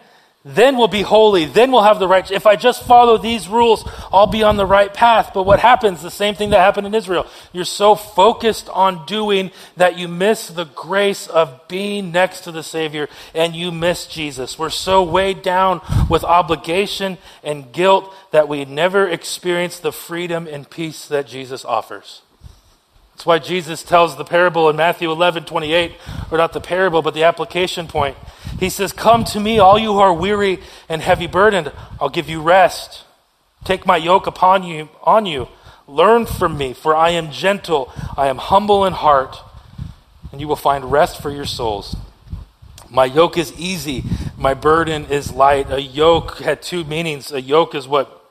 then 0.47 0.77
we'll 0.77 0.87
be 0.87 1.01
holy. 1.01 1.45
Then 1.45 1.71
we'll 1.71 1.81
have 1.81 1.97
the 1.97 2.07
right. 2.07 2.29
If 2.29 2.45
I 2.45 2.55
just 2.55 2.83
follow 2.83 3.17
these 3.17 3.47
rules, 3.47 3.83
I'll 4.13 4.27
be 4.27 4.43
on 4.43 4.57
the 4.57 4.65
right 4.65 4.93
path. 4.93 5.31
But 5.33 5.43
what 5.43 5.59
happens? 5.59 6.03
The 6.03 6.11
same 6.11 6.35
thing 6.35 6.51
that 6.51 6.59
happened 6.59 6.85
in 6.85 6.93
Israel. 6.93 7.25
You're 7.51 7.65
so 7.65 7.95
focused 7.95 8.69
on 8.69 9.07
doing 9.07 9.49
that 9.75 9.97
you 9.97 10.07
miss 10.07 10.47
the 10.47 10.65
grace 10.65 11.25
of 11.25 11.67
being 11.67 12.11
next 12.11 12.41
to 12.41 12.51
the 12.51 12.61
Savior 12.61 13.09
and 13.33 13.55
you 13.55 13.71
miss 13.71 14.05
Jesus. 14.05 14.59
We're 14.59 14.69
so 14.69 15.01
weighed 15.01 15.41
down 15.41 15.81
with 16.11 16.23
obligation 16.23 17.17
and 17.43 17.71
guilt 17.71 18.13
that 18.29 18.47
we 18.47 18.65
never 18.65 19.09
experience 19.09 19.79
the 19.79 19.91
freedom 19.91 20.45
and 20.45 20.69
peace 20.69 21.07
that 21.07 21.25
Jesus 21.25 21.65
offers. 21.65 22.21
That's 23.15 23.25
why 23.25 23.39
Jesus 23.39 23.81
tells 23.81 24.17
the 24.17 24.25
parable 24.25 24.69
in 24.69 24.75
Matthew 24.75 25.09
11, 25.09 25.45
28, 25.45 25.93
or 26.31 26.37
not 26.37 26.51
the 26.51 26.59
parable, 26.59 27.01
but 27.01 27.13
the 27.13 27.23
application 27.23 27.87
point. 27.87 28.17
He 28.59 28.69
says, 28.69 28.91
Come 28.91 29.23
to 29.25 29.39
me, 29.39 29.57
all 29.57 29.79
you 29.79 29.93
who 29.93 29.99
are 29.99 30.13
weary 30.13 30.59
and 30.89 31.01
heavy 31.01 31.25
burdened, 31.25 31.71
I'll 32.01 32.09
give 32.09 32.27
you 32.27 32.41
rest. 32.41 33.05
Take 33.63 33.85
my 33.85 33.95
yoke 33.95 34.27
upon 34.27 34.63
you, 34.63 34.89
on 35.01 35.25
you. 35.25 35.47
Learn 35.87 36.25
from 36.25 36.57
me, 36.57 36.73
for 36.73 36.93
I 36.93 37.11
am 37.11 37.31
gentle, 37.31 37.89
I 38.17 38.27
am 38.27 38.37
humble 38.37 38.83
in 38.83 38.91
heart, 38.91 39.37
and 40.33 40.41
you 40.41 40.47
will 40.49 40.57
find 40.57 40.91
rest 40.91 41.21
for 41.21 41.29
your 41.29 41.45
souls. 41.45 41.95
My 42.89 43.05
yoke 43.05 43.37
is 43.37 43.57
easy, 43.57 44.03
my 44.37 44.53
burden 44.53 45.05
is 45.05 45.31
light. 45.31 45.71
A 45.71 45.81
yoke 45.81 46.39
had 46.39 46.61
two 46.61 46.83
meanings. 46.83 47.31
A 47.31 47.41
yoke 47.41 47.75
is 47.75 47.87
what 47.87 48.29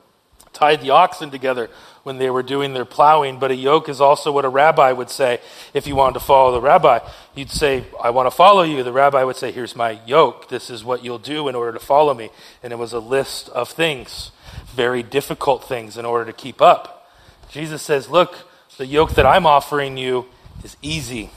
tied 0.53 0.81
the 0.81 0.91
oxen 0.91 1.31
together 1.31 1.71
when 2.05 2.19
they 2.19 2.29
were 2.29 2.43
doing 2.43 2.75
their 2.75 2.85
plowing, 2.85 3.39
but 3.39 3.49
a 3.49 3.55
yoke 3.55 3.89
is 3.89 3.99
also 3.99 4.31
what 4.31 4.45
a 4.45 4.49
rabbi 4.49 4.91
would 4.91 5.09
say 5.09 5.39
if 5.73 5.87
you 5.87 5.95
wanted 5.95 6.13
to 6.13 6.19
follow 6.19 6.51
the 6.51 6.61
rabbi. 6.61 6.99
You'd 7.33 7.49
say, 7.49 7.83
I 7.99 8.11
want 8.11 8.27
to 8.27 8.31
follow 8.31 8.61
you. 8.61 8.83
The 8.83 8.93
rabbi 8.93 9.23
would 9.23 9.37
say, 9.37 9.51
Here's 9.51 9.75
my 9.75 9.99
yoke. 10.05 10.47
This 10.47 10.69
is 10.69 10.83
what 10.83 11.03
you'll 11.03 11.17
do 11.17 11.47
in 11.47 11.55
order 11.55 11.73
to 11.73 11.83
follow 11.83 12.13
me. 12.13 12.29
And 12.61 12.71
it 12.71 12.75
was 12.75 12.93
a 12.93 12.99
list 12.99 13.49
of 13.49 13.69
things, 13.69 14.29
very 14.67 15.01
difficult 15.01 15.63
things 15.63 15.97
in 15.97 16.05
order 16.05 16.25
to 16.25 16.33
keep 16.33 16.61
up. 16.61 17.11
Jesus 17.49 17.81
says, 17.81 18.07
Look, 18.07 18.35
the 18.77 18.85
yoke 18.85 19.15
that 19.15 19.25
I'm 19.25 19.47
offering 19.47 19.97
you 19.97 20.27
is 20.63 20.77
easy, 20.83 21.31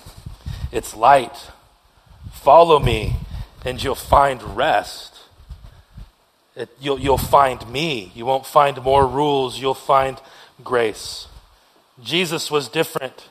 it's 0.71 0.95
light. 0.95 1.51
Follow 2.31 2.79
me, 2.79 3.17
and 3.65 3.83
you'll 3.83 3.95
find 3.95 4.43
rest. 4.55 5.15
It, 6.55 6.69
you'll, 6.79 7.01
you'll 7.01 7.17
find 7.17 7.67
me. 7.71 8.13
You 8.15 8.27
won't 8.27 8.45
find 8.45 8.83
more 8.83 9.07
rules. 9.07 9.59
You'll 9.59 9.73
find 9.73 10.21
grace. 10.63 11.29
Jesus 12.03 12.51
was 12.51 12.69
different. 12.69 13.29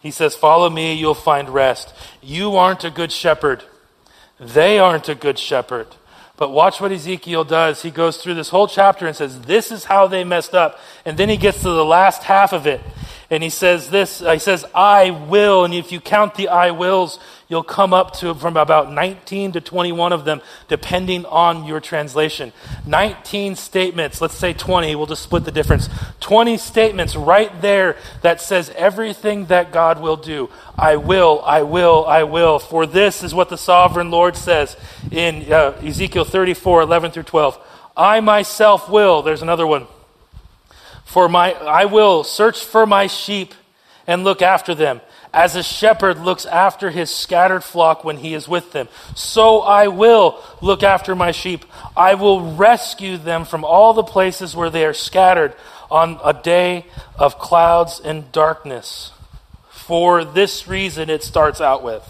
He 0.00 0.10
says, 0.10 0.34
Follow 0.34 0.70
me, 0.70 0.94
you'll 0.94 1.14
find 1.14 1.48
rest. 1.48 1.94
You 2.22 2.56
aren't 2.56 2.84
a 2.84 2.90
good 2.90 3.12
shepherd. 3.12 3.64
They 4.38 4.78
aren't 4.78 5.08
a 5.08 5.14
good 5.14 5.38
shepherd. 5.38 5.88
But 6.36 6.52
watch 6.52 6.80
what 6.80 6.92
Ezekiel 6.92 7.44
does. 7.44 7.82
He 7.82 7.90
goes 7.90 8.18
through 8.18 8.34
this 8.34 8.50
whole 8.50 8.68
chapter 8.68 9.06
and 9.06 9.16
says, 9.16 9.42
This 9.42 9.72
is 9.72 9.84
how 9.84 10.06
they 10.06 10.22
messed 10.22 10.54
up. 10.54 10.78
And 11.04 11.16
then 11.16 11.28
he 11.28 11.36
gets 11.36 11.62
to 11.62 11.70
the 11.70 11.84
last 11.84 12.24
half 12.24 12.52
of 12.52 12.66
it. 12.66 12.80
And 13.28 13.42
he 13.42 13.50
says 13.50 13.90
this, 13.90 14.20
he 14.20 14.38
says, 14.38 14.64
I 14.72 15.10
will. 15.10 15.64
And 15.64 15.74
if 15.74 15.90
you 15.90 16.00
count 16.00 16.36
the 16.36 16.48
I 16.48 16.70
wills, 16.70 17.18
you'll 17.48 17.64
come 17.64 17.92
up 17.92 18.14
to 18.18 18.34
from 18.34 18.56
about 18.56 18.92
19 18.92 19.52
to 19.52 19.60
21 19.60 20.12
of 20.12 20.24
them, 20.24 20.40
depending 20.68 21.24
on 21.26 21.64
your 21.64 21.80
translation. 21.80 22.52
19 22.86 23.56
statements, 23.56 24.20
let's 24.20 24.34
say 24.34 24.52
20, 24.52 24.94
we'll 24.94 25.06
just 25.06 25.24
split 25.24 25.44
the 25.44 25.50
difference. 25.50 25.88
20 26.20 26.56
statements 26.56 27.16
right 27.16 27.60
there 27.60 27.96
that 28.22 28.40
says 28.40 28.70
everything 28.76 29.46
that 29.46 29.72
God 29.72 30.00
will 30.00 30.16
do. 30.16 30.48
I 30.78 30.96
will, 30.96 31.42
I 31.44 31.62
will, 31.62 32.06
I 32.06 32.22
will. 32.22 32.60
For 32.60 32.86
this 32.86 33.24
is 33.24 33.34
what 33.34 33.48
the 33.48 33.58
sovereign 33.58 34.12
Lord 34.12 34.36
says 34.36 34.76
in 35.10 35.52
uh, 35.52 35.76
Ezekiel 35.82 36.24
34, 36.24 36.82
11 36.82 37.10
through 37.10 37.24
12. 37.24 37.58
I 37.96 38.20
myself 38.20 38.88
will. 38.88 39.22
There's 39.22 39.42
another 39.42 39.66
one. 39.66 39.88
For 41.06 41.28
my, 41.28 41.52
I 41.52 41.86
will 41.86 42.24
search 42.24 42.62
for 42.62 42.84
my 42.84 43.06
sheep 43.06 43.54
and 44.06 44.24
look 44.24 44.42
after 44.42 44.74
them. 44.74 45.00
As 45.32 45.54
a 45.54 45.62
shepherd 45.62 46.18
looks 46.18 46.44
after 46.44 46.90
his 46.90 47.10
scattered 47.10 47.62
flock 47.62 48.04
when 48.04 48.18
he 48.18 48.34
is 48.34 48.48
with 48.48 48.72
them, 48.72 48.88
so 49.14 49.60
I 49.60 49.88
will 49.88 50.42
look 50.60 50.82
after 50.82 51.14
my 51.14 51.30
sheep. 51.30 51.64
I 51.96 52.14
will 52.14 52.54
rescue 52.54 53.16
them 53.18 53.44
from 53.44 53.64
all 53.64 53.94
the 53.94 54.02
places 54.02 54.56
where 54.56 54.68
they 54.68 54.84
are 54.84 54.92
scattered 54.92 55.54
on 55.90 56.18
a 56.24 56.32
day 56.32 56.86
of 57.18 57.38
clouds 57.38 58.00
and 58.02 58.30
darkness. 58.32 59.12
For 59.70 60.24
this 60.24 60.66
reason, 60.66 61.08
it 61.08 61.22
starts 61.22 61.60
out 61.60 61.84
with. 61.84 62.02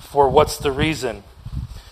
For 0.00 0.28
what's 0.28 0.58
the 0.58 0.72
reason? 0.72 1.22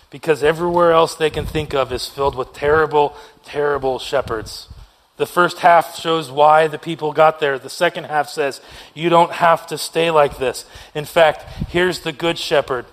Because 0.09 0.43
everywhere 0.43 0.91
else 0.91 1.15
they 1.15 1.29
can 1.29 1.45
think 1.45 1.73
of 1.73 1.91
is 1.93 2.07
filled 2.07 2.35
with 2.35 2.53
terrible, 2.53 3.15
terrible 3.45 3.99
shepherds. 3.99 4.67
The 5.17 5.25
first 5.27 5.59
half 5.59 5.99
shows 5.99 6.31
why 6.31 6.67
the 6.67 6.79
people 6.79 7.13
got 7.13 7.39
there. 7.39 7.59
The 7.59 7.69
second 7.69 8.05
half 8.05 8.29
says, 8.29 8.61
You 8.95 9.09
don't 9.09 9.31
have 9.31 9.67
to 9.67 9.77
stay 9.77 10.09
like 10.09 10.37
this. 10.37 10.65
In 10.95 11.05
fact, 11.05 11.43
here's 11.69 11.99
the 11.99 12.11
good 12.11 12.37
shepherd 12.37 12.85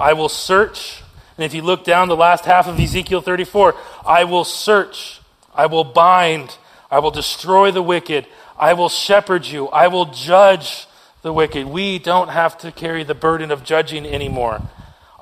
I 0.00 0.14
will 0.14 0.28
search. 0.28 1.02
And 1.36 1.44
if 1.44 1.54
you 1.54 1.62
look 1.62 1.84
down 1.84 2.08
the 2.08 2.16
last 2.16 2.44
half 2.44 2.66
of 2.66 2.78
Ezekiel 2.78 3.20
34, 3.20 3.74
I 4.06 4.24
will 4.24 4.44
search, 4.44 5.20
I 5.54 5.66
will 5.66 5.84
bind, 5.84 6.56
I 6.90 7.00
will 7.00 7.10
destroy 7.10 7.70
the 7.72 7.82
wicked, 7.82 8.26
I 8.56 8.74
will 8.74 8.88
shepherd 8.88 9.44
you, 9.44 9.68
I 9.68 9.88
will 9.88 10.06
judge 10.06 10.86
the 11.22 11.32
wicked. 11.32 11.66
We 11.66 11.98
don't 11.98 12.28
have 12.28 12.58
to 12.58 12.70
carry 12.70 13.02
the 13.02 13.14
burden 13.14 13.50
of 13.50 13.64
judging 13.64 14.06
anymore. 14.06 14.60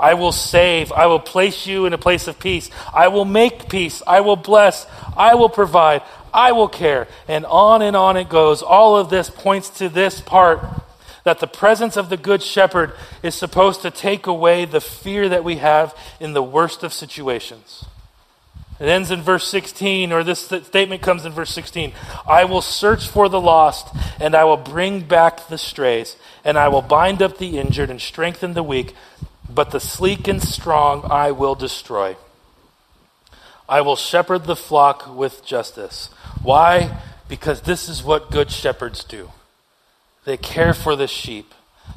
I 0.02 0.14
will 0.14 0.32
save. 0.32 0.90
I 0.90 1.06
will 1.06 1.20
place 1.20 1.64
you 1.66 1.86
in 1.86 1.92
a 1.92 1.98
place 1.98 2.26
of 2.26 2.40
peace. 2.40 2.70
I 2.92 3.08
will 3.08 3.24
make 3.24 3.68
peace. 3.68 4.02
I 4.04 4.20
will 4.20 4.36
bless. 4.36 4.86
I 5.16 5.36
will 5.36 5.48
provide. 5.48 6.02
I 6.32 6.52
will 6.52 6.68
care. 6.68 7.08
And 7.28 7.44
on 7.46 7.82
and 7.82 7.96
on 7.96 8.16
it 8.16 8.28
goes. 8.28 8.62
All 8.62 8.96
of 8.96 9.10
this 9.10 9.30
points 9.30 9.68
to 9.78 9.88
this 9.88 10.20
part 10.20 10.60
that 11.24 11.38
the 11.38 11.46
presence 11.46 11.96
of 11.96 12.08
the 12.08 12.16
Good 12.16 12.42
Shepherd 12.42 12.92
is 13.22 13.34
supposed 13.34 13.82
to 13.82 13.90
take 13.90 14.26
away 14.26 14.64
the 14.64 14.80
fear 14.80 15.28
that 15.28 15.44
we 15.44 15.56
have 15.56 15.96
in 16.18 16.32
the 16.32 16.42
worst 16.42 16.82
of 16.82 16.92
situations. 16.92 17.84
It 18.80 18.88
ends 18.88 19.12
in 19.12 19.22
verse 19.22 19.46
16, 19.46 20.10
or 20.10 20.24
this 20.24 20.40
statement 20.40 21.02
comes 21.02 21.24
in 21.24 21.30
verse 21.30 21.50
16 21.50 21.92
I 22.26 22.44
will 22.44 22.62
search 22.62 23.06
for 23.06 23.28
the 23.28 23.40
lost, 23.40 23.94
and 24.20 24.34
I 24.34 24.42
will 24.42 24.56
bring 24.56 25.02
back 25.02 25.46
the 25.46 25.58
strays, 25.58 26.16
and 26.44 26.58
I 26.58 26.66
will 26.66 26.82
bind 26.82 27.22
up 27.22 27.38
the 27.38 27.58
injured 27.58 27.90
and 27.90 28.00
strengthen 28.00 28.54
the 28.54 28.62
weak, 28.64 28.94
but 29.48 29.70
the 29.70 29.78
sleek 29.78 30.26
and 30.26 30.42
strong 30.42 31.06
I 31.08 31.30
will 31.30 31.54
destroy. 31.54 32.16
I 33.68 33.80
will 33.80 33.96
shepherd 33.96 34.44
the 34.44 34.56
flock 34.56 35.14
with 35.14 35.44
justice. 35.44 36.10
Why? 36.42 37.00
Because 37.28 37.62
this 37.62 37.88
is 37.88 38.02
what 38.02 38.30
good 38.30 38.50
shepherds 38.50 39.04
do. 39.04 39.30
They 40.24 40.36
care 40.36 40.74
for 40.74 40.94
the 40.96 41.08
sheep, 41.08 41.52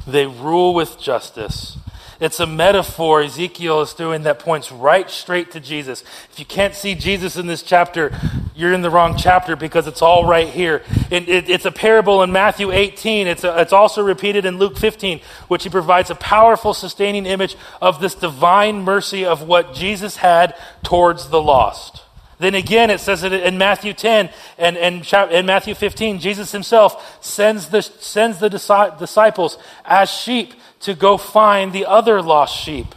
they 0.08 0.26
rule 0.26 0.74
with 0.74 1.00
justice. 1.00 1.78
It's 2.20 2.40
a 2.40 2.48
metaphor 2.48 3.22
Ezekiel 3.22 3.82
is 3.82 3.94
doing 3.94 4.24
that 4.24 4.40
points 4.40 4.72
right 4.72 5.10
straight 5.10 5.52
to 5.52 5.60
Jesus. 5.60 6.04
If 6.32 6.40
you 6.40 6.46
can't 6.46 6.74
see 6.74 6.96
Jesus 6.96 7.36
in 7.36 7.48
this 7.48 7.62
chapter, 7.62 8.18
you're 8.56 8.72
in 8.72 8.82
the 8.82 8.90
wrong 8.90 9.18
chapter 9.18 9.58
because 9.58 9.86
it's 9.86 10.02
all 10.02 10.26
right 10.26 10.48
here. 10.48 10.82
It, 11.12 11.28
it, 11.28 11.50
it's 11.50 11.66
a 11.66 11.72
parable 11.72 12.24
in 12.24 12.32
Matthew 12.32 12.72
18. 12.72 13.28
It's, 13.28 13.44
a, 13.44 13.60
it's 13.60 13.74
also 13.74 14.02
repeated 14.02 14.46
in 14.46 14.58
Luke 14.58 14.78
15, 14.78 15.20
which 15.50 15.64
he 15.64 15.70
provides 15.70 16.10
a 16.10 16.16
powerful, 16.16 16.74
sustaining 16.74 17.26
image 17.26 17.58
of 17.82 18.00
this 18.00 18.16
divine 18.16 18.82
mercy 18.84 19.26
of 19.26 19.44
what 19.44 19.74
Jesus 19.74 20.18
had 20.18 20.56
towards 20.84 21.30
the 21.30 21.42
lost. 21.42 22.02
Then 22.38 22.56
again, 22.56 22.90
it 22.90 23.00
says 23.00 23.24
it 23.24 23.32
in 23.32 23.58
Matthew 23.58 23.94
10 23.94 24.30
and, 24.58 24.78
and 24.78 25.06
in 25.32 25.46
Matthew 25.46 25.74
15, 25.74 26.20
Jesus 26.20 26.52
himself 26.52 27.24
sends 27.24 27.70
the, 27.70 27.82
sends 27.82 28.40
the 28.40 28.50
disciples 28.50 29.58
as 29.86 30.10
sheep 30.10 30.54
to 30.82 30.94
go 30.94 31.18
find 31.18 31.74
the 31.74 31.86
other 31.86 32.22
lost 32.22 32.58
sheep. 32.58 32.96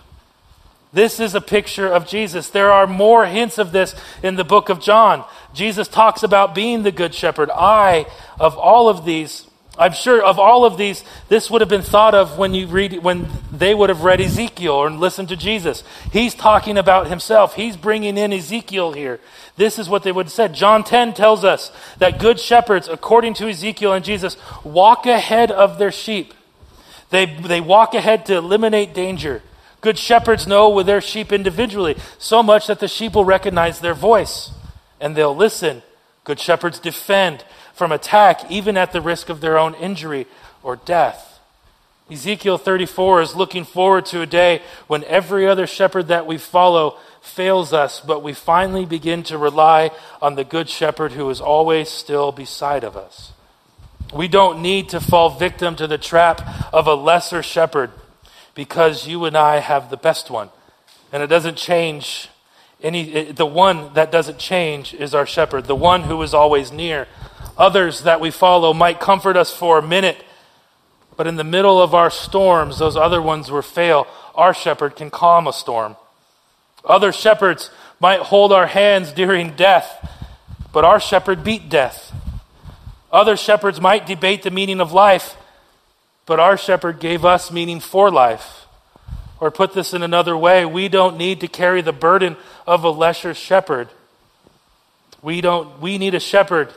This 0.92 1.20
is 1.20 1.34
a 1.34 1.40
picture 1.40 1.86
of 1.86 2.06
Jesus. 2.06 2.48
There 2.48 2.72
are 2.72 2.86
more 2.86 3.26
hints 3.26 3.58
of 3.58 3.72
this 3.72 3.94
in 4.22 4.36
the 4.36 4.44
book 4.44 4.68
of 4.68 4.80
John. 4.80 5.24
Jesus 5.52 5.86
talks 5.86 6.22
about 6.22 6.54
being 6.54 6.82
the 6.82 6.92
good 6.92 7.14
shepherd. 7.14 7.50
I, 7.50 8.06
of 8.40 8.56
all 8.56 8.88
of 8.88 9.04
these, 9.04 9.48
I'm 9.78 9.92
sure 9.92 10.20
of 10.22 10.40
all 10.40 10.64
of 10.64 10.76
these, 10.76 11.04
this 11.28 11.50
would 11.50 11.60
have 11.60 11.70
been 11.70 11.82
thought 11.82 12.14
of 12.14 12.36
when 12.36 12.52
you 12.52 12.66
read 12.66 13.00
when 13.02 13.28
they 13.52 13.74
would 13.74 13.90
have 13.90 14.02
read 14.02 14.20
Ezekiel 14.20 14.86
and 14.86 14.98
listened 14.98 15.28
to 15.28 15.36
Jesus. 15.36 15.84
He's 16.10 16.34
talking 16.34 16.76
about 16.76 17.06
himself. 17.06 17.54
He's 17.54 17.76
bringing 17.76 18.18
in 18.18 18.32
Ezekiel 18.32 18.92
here. 18.92 19.20
This 19.56 19.78
is 19.78 19.88
what 19.88 20.02
they 20.02 20.10
would 20.10 20.26
have 20.26 20.32
said. 20.32 20.52
John 20.52 20.82
10 20.82 21.14
tells 21.14 21.44
us 21.44 21.70
that 21.98 22.18
good 22.18 22.40
shepherds, 22.40 22.88
according 22.88 23.34
to 23.34 23.48
Ezekiel 23.48 23.92
and 23.92 24.04
Jesus, 24.04 24.36
walk 24.64 25.06
ahead 25.06 25.52
of 25.52 25.78
their 25.78 25.92
sheep. 25.92 26.34
They, 27.10 27.26
they 27.26 27.60
walk 27.60 27.94
ahead 27.94 28.26
to 28.26 28.36
eliminate 28.36 28.94
danger. 28.94 29.42
Good 29.80 29.98
shepherds 29.98 30.46
know 30.46 30.68
with 30.68 30.86
their 30.86 31.00
sheep 31.00 31.32
individually, 31.32 31.96
so 32.18 32.42
much 32.42 32.66
that 32.66 32.80
the 32.80 32.88
sheep 32.88 33.14
will 33.14 33.24
recognize 33.24 33.80
their 33.80 33.94
voice 33.94 34.50
and 35.00 35.14
they'll 35.14 35.36
listen 35.36 35.82
Good 36.28 36.40
shepherds 36.40 36.78
defend 36.78 37.42
from 37.72 37.90
attack, 37.90 38.50
even 38.50 38.76
at 38.76 38.92
the 38.92 39.00
risk 39.00 39.30
of 39.30 39.40
their 39.40 39.56
own 39.56 39.74
injury 39.76 40.26
or 40.62 40.76
death. 40.76 41.40
Ezekiel 42.10 42.58
34 42.58 43.22
is 43.22 43.34
looking 43.34 43.64
forward 43.64 44.04
to 44.06 44.20
a 44.20 44.26
day 44.26 44.60
when 44.88 45.04
every 45.04 45.48
other 45.48 45.66
shepherd 45.66 46.08
that 46.08 46.26
we 46.26 46.36
follow 46.36 46.98
fails 47.22 47.72
us, 47.72 48.00
but 48.00 48.22
we 48.22 48.34
finally 48.34 48.84
begin 48.84 49.22
to 49.22 49.38
rely 49.38 49.90
on 50.20 50.34
the 50.34 50.44
good 50.44 50.68
shepherd 50.68 51.12
who 51.12 51.30
is 51.30 51.40
always 51.40 51.88
still 51.88 52.30
beside 52.30 52.84
of 52.84 52.94
us. 52.94 53.32
We 54.12 54.28
don't 54.28 54.62
need 54.62 54.88
to 54.90 55.00
fall 55.00 55.30
victim 55.30 55.76
to 55.76 55.86
the 55.86 55.98
trap 55.98 56.72
of 56.72 56.86
a 56.86 56.94
lesser 56.94 57.42
shepherd 57.42 57.90
because 58.54 59.06
you 59.06 59.24
and 59.24 59.36
I 59.36 59.58
have 59.58 59.90
the 59.90 59.96
best 59.96 60.30
one. 60.30 60.50
And 61.12 61.22
it 61.22 61.26
doesn't 61.28 61.56
change 61.56 62.28
any, 62.80 63.32
the 63.32 63.46
one 63.46 63.92
that 63.94 64.12
doesn't 64.12 64.38
change 64.38 64.94
is 64.94 65.14
our 65.14 65.26
shepherd, 65.26 65.66
the 65.66 65.74
one 65.74 66.04
who 66.04 66.22
is 66.22 66.32
always 66.32 66.70
near. 66.70 67.08
Others 67.56 68.04
that 68.04 68.20
we 68.20 68.30
follow 68.30 68.72
might 68.72 69.00
comfort 69.00 69.36
us 69.36 69.52
for 69.52 69.78
a 69.78 69.82
minute, 69.82 70.24
but 71.16 71.26
in 71.26 71.36
the 71.36 71.44
middle 71.44 71.82
of 71.82 71.94
our 71.94 72.10
storms, 72.10 72.78
those 72.78 72.96
other 72.96 73.20
ones 73.20 73.50
will 73.50 73.62
fail. 73.62 74.06
Our 74.36 74.54
shepherd 74.54 74.94
can 74.94 75.10
calm 75.10 75.48
a 75.48 75.52
storm. 75.52 75.96
Other 76.84 77.10
shepherds 77.10 77.70
might 78.00 78.20
hold 78.20 78.52
our 78.52 78.68
hands 78.68 79.12
during 79.12 79.56
death, 79.56 80.08
but 80.72 80.84
our 80.84 81.00
shepherd 81.00 81.42
beat 81.42 81.68
death. 81.68 82.12
Other 83.10 83.36
shepherds 83.36 83.80
might 83.80 84.06
debate 84.06 84.42
the 84.42 84.50
meaning 84.50 84.80
of 84.80 84.92
life, 84.92 85.36
but 86.26 86.38
our 86.38 86.56
shepherd 86.56 87.00
gave 87.00 87.24
us 87.24 87.50
meaning 87.50 87.80
for 87.80 88.10
life. 88.10 88.66
Or 89.40 89.50
put 89.50 89.72
this 89.72 89.94
in 89.94 90.02
another 90.02 90.36
way, 90.36 90.64
we 90.64 90.88
don't 90.88 91.16
need 91.16 91.40
to 91.40 91.48
carry 91.48 91.80
the 91.80 91.92
burden 91.92 92.36
of 92.66 92.84
a 92.84 92.90
lesser 92.90 93.34
shepherd. 93.34 93.88
We 95.22 95.40
don't 95.40 95.80
we 95.80 95.96
need 95.96 96.14
a 96.14 96.20
shepherd 96.20 96.72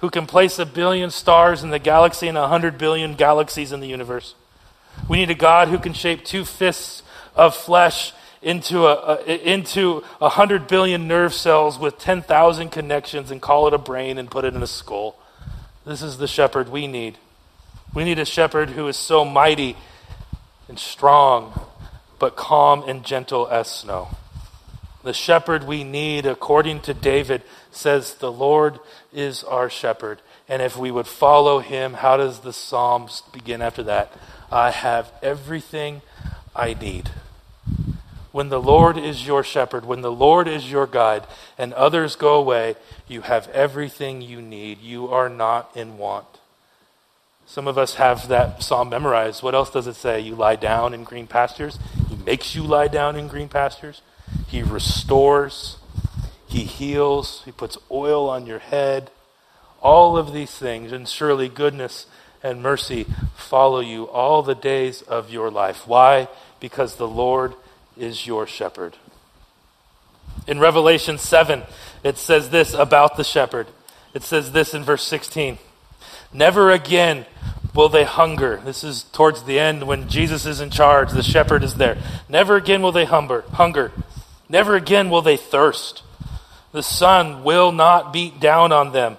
who 0.00 0.08
can 0.08 0.26
place 0.26 0.58
a 0.58 0.66
billion 0.66 1.10
stars 1.10 1.62
in 1.62 1.70
the 1.70 1.78
galaxy 1.78 2.26
and 2.26 2.38
a 2.38 2.48
hundred 2.48 2.78
billion 2.78 3.14
galaxies 3.14 3.72
in 3.72 3.80
the 3.80 3.86
universe. 3.86 4.34
We 5.08 5.18
need 5.18 5.30
a 5.30 5.34
God 5.34 5.68
who 5.68 5.78
can 5.78 5.92
shape 5.92 6.24
two 6.24 6.44
fists 6.44 7.02
of 7.36 7.54
flesh 7.54 8.12
into 8.42 8.86
a, 8.86 9.18
a 9.26 9.52
into 9.52 10.02
a 10.20 10.30
hundred 10.30 10.66
billion 10.66 11.06
nerve 11.06 11.34
cells 11.34 11.78
with 11.78 11.98
ten 11.98 12.22
thousand 12.22 12.70
connections 12.70 13.30
and 13.30 13.42
call 13.42 13.66
it 13.66 13.74
a 13.74 13.78
brain 13.78 14.16
and 14.16 14.30
put 14.30 14.44
it 14.44 14.54
in 14.54 14.62
a 14.62 14.66
skull. 14.66 15.16
This 15.84 16.02
is 16.02 16.18
the 16.18 16.28
shepherd 16.28 16.68
we 16.68 16.86
need. 16.86 17.18
We 17.94 18.04
need 18.04 18.18
a 18.18 18.24
shepherd 18.24 18.70
who 18.70 18.86
is 18.88 18.96
so 18.96 19.24
mighty 19.24 19.76
and 20.68 20.78
strong 20.78 21.58
but 22.18 22.36
calm 22.36 22.84
and 22.86 23.04
gentle 23.04 23.48
as 23.48 23.68
snow. 23.68 24.08
The 25.02 25.14
shepherd 25.14 25.64
we 25.64 25.82
need, 25.82 26.26
according 26.26 26.80
to 26.82 26.92
David, 26.92 27.42
says, 27.70 28.14
The 28.14 28.30
Lord 28.30 28.78
is 29.12 29.42
our 29.42 29.70
shepherd. 29.70 30.20
And 30.46 30.60
if 30.60 30.76
we 30.76 30.90
would 30.90 31.06
follow 31.06 31.60
him, 31.60 31.94
how 31.94 32.18
does 32.18 32.40
the 32.40 32.52
Psalms 32.52 33.22
begin 33.32 33.62
after 33.62 33.82
that? 33.84 34.12
I 34.52 34.70
have 34.70 35.10
everything 35.22 36.02
I 36.54 36.74
need. 36.74 37.10
When 38.32 38.48
the 38.48 38.60
Lord 38.60 38.96
is 38.96 39.26
your 39.26 39.42
shepherd, 39.42 39.84
when 39.84 40.02
the 40.02 40.12
Lord 40.12 40.46
is 40.46 40.70
your 40.70 40.86
guide, 40.86 41.26
and 41.58 41.72
others 41.74 42.14
go 42.14 42.34
away, 42.34 42.76
you 43.08 43.22
have 43.22 43.48
everything 43.48 44.22
you 44.22 44.40
need. 44.40 44.80
You 44.80 45.08
are 45.08 45.28
not 45.28 45.76
in 45.76 45.98
want. 45.98 46.26
Some 47.44 47.66
of 47.66 47.76
us 47.76 47.94
have 47.94 48.28
that 48.28 48.62
psalm 48.62 48.90
memorized. 48.90 49.42
What 49.42 49.56
else 49.56 49.70
does 49.70 49.88
it 49.88 49.96
say? 49.96 50.20
You 50.20 50.36
lie 50.36 50.54
down 50.54 50.94
in 50.94 51.02
green 51.02 51.26
pastures 51.26 51.80
He 52.08 52.14
makes 52.14 52.54
you 52.54 52.62
lie 52.62 52.86
down 52.86 53.16
in 53.16 53.26
green 53.26 53.48
pastures. 53.48 54.02
He 54.46 54.62
restores. 54.62 55.78
He 56.46 56.60
heals. 56.60 57.42
He 57.44 57.50
puts 57.50 57.76
oil 57.90 58.28
on 58.28 58.46
your 58.46 58.60
head. 58.60 59.10
All 59.82 60.16
of 60.16 60.32
these 60.32 60.52
things, 60.52 60.92
and 60.92 61.08
surely 61.08 61.48
goodness 61.48 62.06
and 62.42 62.62
mercy 62.62 63.06
follow 63.34 63.80
you 63.80 64.04
all 64.04 64.42
the 64.42 64.54
days 64.54 65.02
of 65.02 65.30
your 65.30 65.50
life. 65.50 65.88
Why? 65.88 66.28
Because 66.60 66.96
the 66.96 67.08
Lord 67.08 67.54
is 68.00 68.26
your 68.26 68.46
shepherd. 68.46 68.96
In 70.46 70.58
Revelation 70.58 71.18
7, 71.18 71.62
it 72.02 72.16
says 72.16 72.50
this 72.50 72.74
about 72.74 73.16
the 73.16 73.24
shepherd. 73.24 73.66
It 74.14 74.22
says 74.22 74.52
this 74.52 74.74
in 74.74 74.82
verse 74.82 75.04
16 75.04 75.58
Never 76.32 76.70
again 76.70 77.26
will 77.74 77.88
they 77.88 78.04
hunger. 78.04 78.60
This 78.64 78.82
is 78.84 79.04
towards 79.04 79.44
the 79.44 79.58
end 79.58 79.86
when 79.86 80.08
Jesus 80.08 80.46
is 80.46 80.60
in 80.60 80.70
charge, 80.70 81.10
the 81.10 81.22
shepherd 81.22 81.62
is 81.62 81.74
there. 81.74 81.98
Never 82.28 82.56
again 82.56 82.82
will 82.82 82.92
they 82.92 83.04
hunger. 83.04 83.44
Hunger. 83.52 83.92
Never 84.48 84.74
again 84.74 85.10
will 85.10 85.22
they 85.22 85.36
thirst. 85.36 86.02
The 86.72 86.82
sun 86.82 87.42
will 87.42 87.72
not 87.72 88.12
beat 88.12 88.40
down 88.40 88.72
on 88.72 88.92
them, 88.92 89.18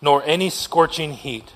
nor 0.00 0.22
any 0.24 0.50
scorching 0.50 1.12
heat. 1.12 1.52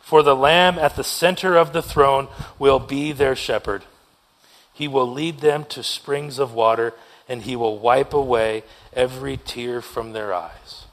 For 0.00 0.22
the 0.22 0.36
Lamb 0.36 0.78
at 0.78 0.96
the 0.96 1.04
center 1.04 1.56
of 1.56 1.72
the 1.72 1.82
throne 1.82 2.28
will 2.58 2.78
be 2.78 3.12
their 3.12 3.36
shepherd. 3.36 3.84
He 4.80 4.88
will 4.88 5.12
lead 5.12 5.40
them 5.40 5.66
to 5.66 5.82
springs 5.82 6.38
of 6.38 6.54
water, 6.54 6.94
and 7.28 7.42
he 7.42 7.54
will 7.54 7.78
wipe 7.78 8.14
away 8.14 8.62
every 8.94 9.36
tear 9.36 9.82
from 9.82 10.14
their 10.14 10.32
eyes. 10.32 10.86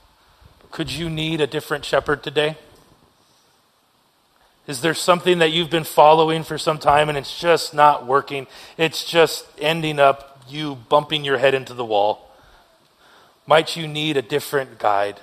Could 0.72 0.92
you 0.92 1.10
need 1.10 1.40
a 1.40 1.48
different 1.48 1.86
shepherd 1.86 2.22
today? 2.22 2.58
Is 4.68 4.82
there 4.82 4.94
something 4.94 5.40
that 5.40 5.54
you've 5.54 5.70
been 5.70 5.86
following 5.86 6.44
for 6.44 6.58
some 6.58 6.80
time 6.80 7.08
and 7.08 7.18
it's 7.18 7.40
just 7.40 7.74
not 7.74 8.06
working? 8.06 8.48
It's 8.78 9.10
just 9.10 9.46
ending 9.58 10.00
up 10.00 10.44
you 10.50 10.76
bumping 10.90 11.24
your 11.24 11.38
head 11.38 11.54
into 11.54 11.74
the 11.74 11.86
wall. 11.86 12.30
Might 13.46 13.78
you 13.78 13.88
need 13.88 14.18
a 14.18 14.22
different 14.22 14.80
guide? 14.80 15.22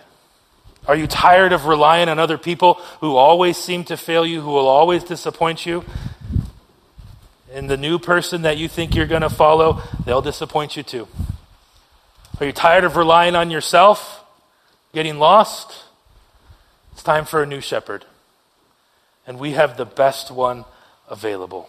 Are 0.87 0.96
you 0.96 1.07
tired 1.07 1.53
of 1.53 1.66
relying 1.66 2.09
on 2.09 2.18
other 2.18 2.38
people 2.38 2.81
who 3.00 3.14
always 3.14 3.59
seem 3.59 3.85
to 3.85 3.98
fail 3.98 4.24
you, 4.24 4.40
who 4.40 4.53
will 4.53 4.68
always 4.68 5.05
disappoint 5.05 5.66
you? 5.66 5.85
And 7.55 7.71
the 7.71 7.77
new 7.77 7.99
person 7.99 8.43
that 8.43 8.59
you 8.59 8.69
think 8.69 8.95
you're 8.95 9.07
going 9.07 9.23
to 9.23 9.31
follow, 9.31 9.81
they'll 10.05 10.21
disappoint 10.21 10.77
you 10.77 10.83
too. 10.83 11.09
Are 12.40 12.47
you 12.47 12.53
tired 12.53 12.85
of 12.85 12.97
relying 12.97 13.37
on 13.37 13.51
yourself, 13.51 14.25
getting 14.93 15.19
lost? 15.19 15.85
It's 16.93 17.03
time 17.03 17.25
for 17.25 17.43
a 17.43 17.47
new 17.47 17.61
shepherd 17.61 18.05
and 19.27 19.38
we 19.38 19.53
have 19.53 19.77
the 19.77 19.85
best 19.85 20.31
one 20.31 20.64
available. 21.09 21.69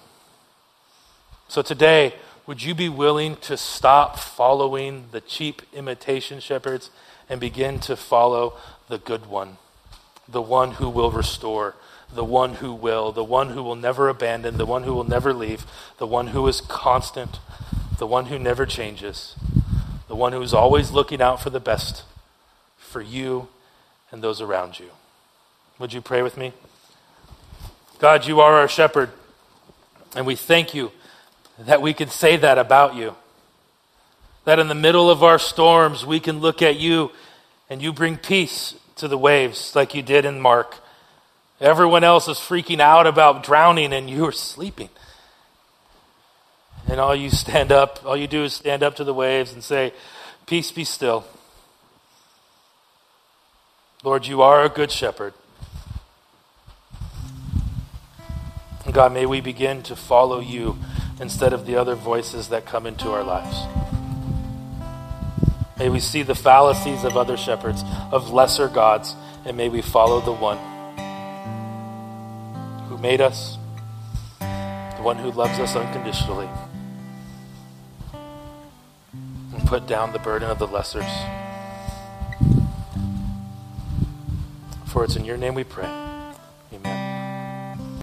So 1.47 1.61
today, 1.61 2.15
would 2.47 2.63
you 2.63 2.75
be 2.75 2.89
willing 2.89 3.37
to 3.37 3.57
stop 3.57 4.19
following 4.19 5.05
the 5.11 5.21
cheap 5.21 5.61
imitation 5.73 6.39
shepherds 6.39 6.89
and 7.29 7.39
begin 7.39 7.79
to 7.81 7.95
follow 7.95 8.57
the 8.87 8.97
good 8.97 9.25
one, 9.27 9.57
the 10.27 10.41
one 10.41 10.71
who 10.71 10.89
will 10.89 11.11
restore, 11.11 11.75
the 12.15 12.23
one 12.23 12.55
who 12.55 12.73
will, 12.73 13.11
the 13.11 13.23
one 13.23 13.49
who 13.49 13.61
will 13.61 13.75
never 13.75 14.09
abandon, 14.09 14.57
the 14.57 14.65
one 14.65 14.83
who 14.83 14.93
will 14.93 15.03
never 15.03 15.33
leave, 15.33 15.65
the 15.97 16.07
one 16.07 16.27
who 16.27 16.47
is 16.47 16.61
constant, 16.61 17.39
the 17.97 18.07
one 18.07 18.27
who 18.27 18.39
never 18.39 18.65
changes, 18.65 19.35
the 20.07 20.15
one 20.15 20.31
who 20.31 20.41
is 20.41 20.53
always 20.53 20.91
looking 20.91 21.21
out 21.21 21.41
for 21.41 21.49
the 21.49 21.59
best 21.59 22.03
for 22.77 23.01
you 23.01 23.47
and 24.11 24.21
those 24.21 24.41
around 24.41 24.79
you. 24.79 24.89
Would 25.79 25.93
you 25.93 26.01
pray 26.01 26.21
with 26.21 26.37
me? 26.37 26.53
God, 27.99 28.25
you 28.25 28.39
are 28.39 28.53
our 28.53 28.67
shepherd. 28.67 29.09
And 30.15 30.25
we 30.25 30.35
thank 30.35 30.73
you 30.73 30.91
that 31.59 31.81
we 31.81 31.93
can 31.93 32.09
say 32.09 32.37
that 32.37 32.57
about 32.57 32.95
you. 32.95 33.15
That 34.45 34.59
in 34.59 34.67
the 34.67 34.75
middle 34.75 35.09
of 35.09 35.23
our 35.23 35.39
storms, 35.39 36.05
we 36.05 36.19
can 36.19 36.39
look 36.39 36.61
at 36.61 36.77
you 36.77 37.11
and 37.69 37.81
you 37.81 37.91
bring 37.91 38.17
peace 38.17 38.75
to 38.95 39.07
the 39.07 39.17
waves 39.17 39.75
like 39.75 39.93
you 39.93 40.01
did 40.01 40.23
in 40.23 40.39
Mark. 40.39 40.77
Everyone 41.61 42.03
else 42.03 42.27
is 42.27 42.37
freaking 42.37 42.81
out 42.81 43.07
about 43.07 43.43
drowning 43.43 43.93
and 43.93 44.09
you 44.09 44.25
are 44.25 44.31
sleeping. 44.31 44.89
And 46.87 46.99
all 46.99 47.15
you 47.15 47.29
stand 47.29 47.71
up, 47.71 48.05
all 48.05 48.17
you 48.17 48.27
do 48.27 48.43
is 48.43 48.53
stand 48.53 48.83
up 48.83 48.95
to 48.97 49.03
the 49.03 49.13
waves 49.13 49.53
and 49.53 49.63
say, 49.63 49.93
Peace 50.45 50.71
be 50.71 50.83
still. 50.83 51.25
Lord, 54.03 54.27
you 54.27 54.41
are 54.41 54.63
a 54.63 54.69
good 54.69 54.91
shepherd. 54.91 55.33
God, 58.91 59.13
may 59.13 59.25
we 59.25 59.41
begin 59.41 59.81
to 59.83 59.95
follow 59.95 60.39
you 60.39 60.77
instead 61.19 61.53
of 61.53 61.65
the 61.65 61.75
other 61.75 61.95
voices 61.95 62.49
that 62.49 62.65
come 62.65 62.85
into 62.85 63.09
our 63.09 63.23
lives. 63.23 63.57
May 65.79 65.89
we 65.89 65.99
see 65.99 66.21
the 66.21 66.35
fallacies 66.35 67.03
of 67.03 67.17
other 67.17 67.35
shepherds, 67.35 67.83
of 68.11 68.29
lesser 68.31 68.69
gods, 68.69 69.15
and 69.43 69.57
may 69.57 69.67
we 69.69 69.81
follow 69.81 70.21
the 70.21 70.31
one 70.31 70.59
made 73.05 73.21
us, 73.21 73.59
the 74.39 75.01
one 75.03 75.15
who 75.15 75.29
loves 75.29 75.59
us 75.59 75.75
unconditionally, 75.75 76.49
and 78.11 79.67
put 79.67 79.85
down 79.85 80.11
the 80.11 80.17
burden 80.17 80.49
of 80.49 80.57
the 80.57 80.67
lessers. 80.67 81.05
For 84.87 85.03
it's 85.03 85.15
in 85.15 85.23
your 85.23 85.37
name 85.37 85.53
we 85.53 85.63
pray. 85.63 86.04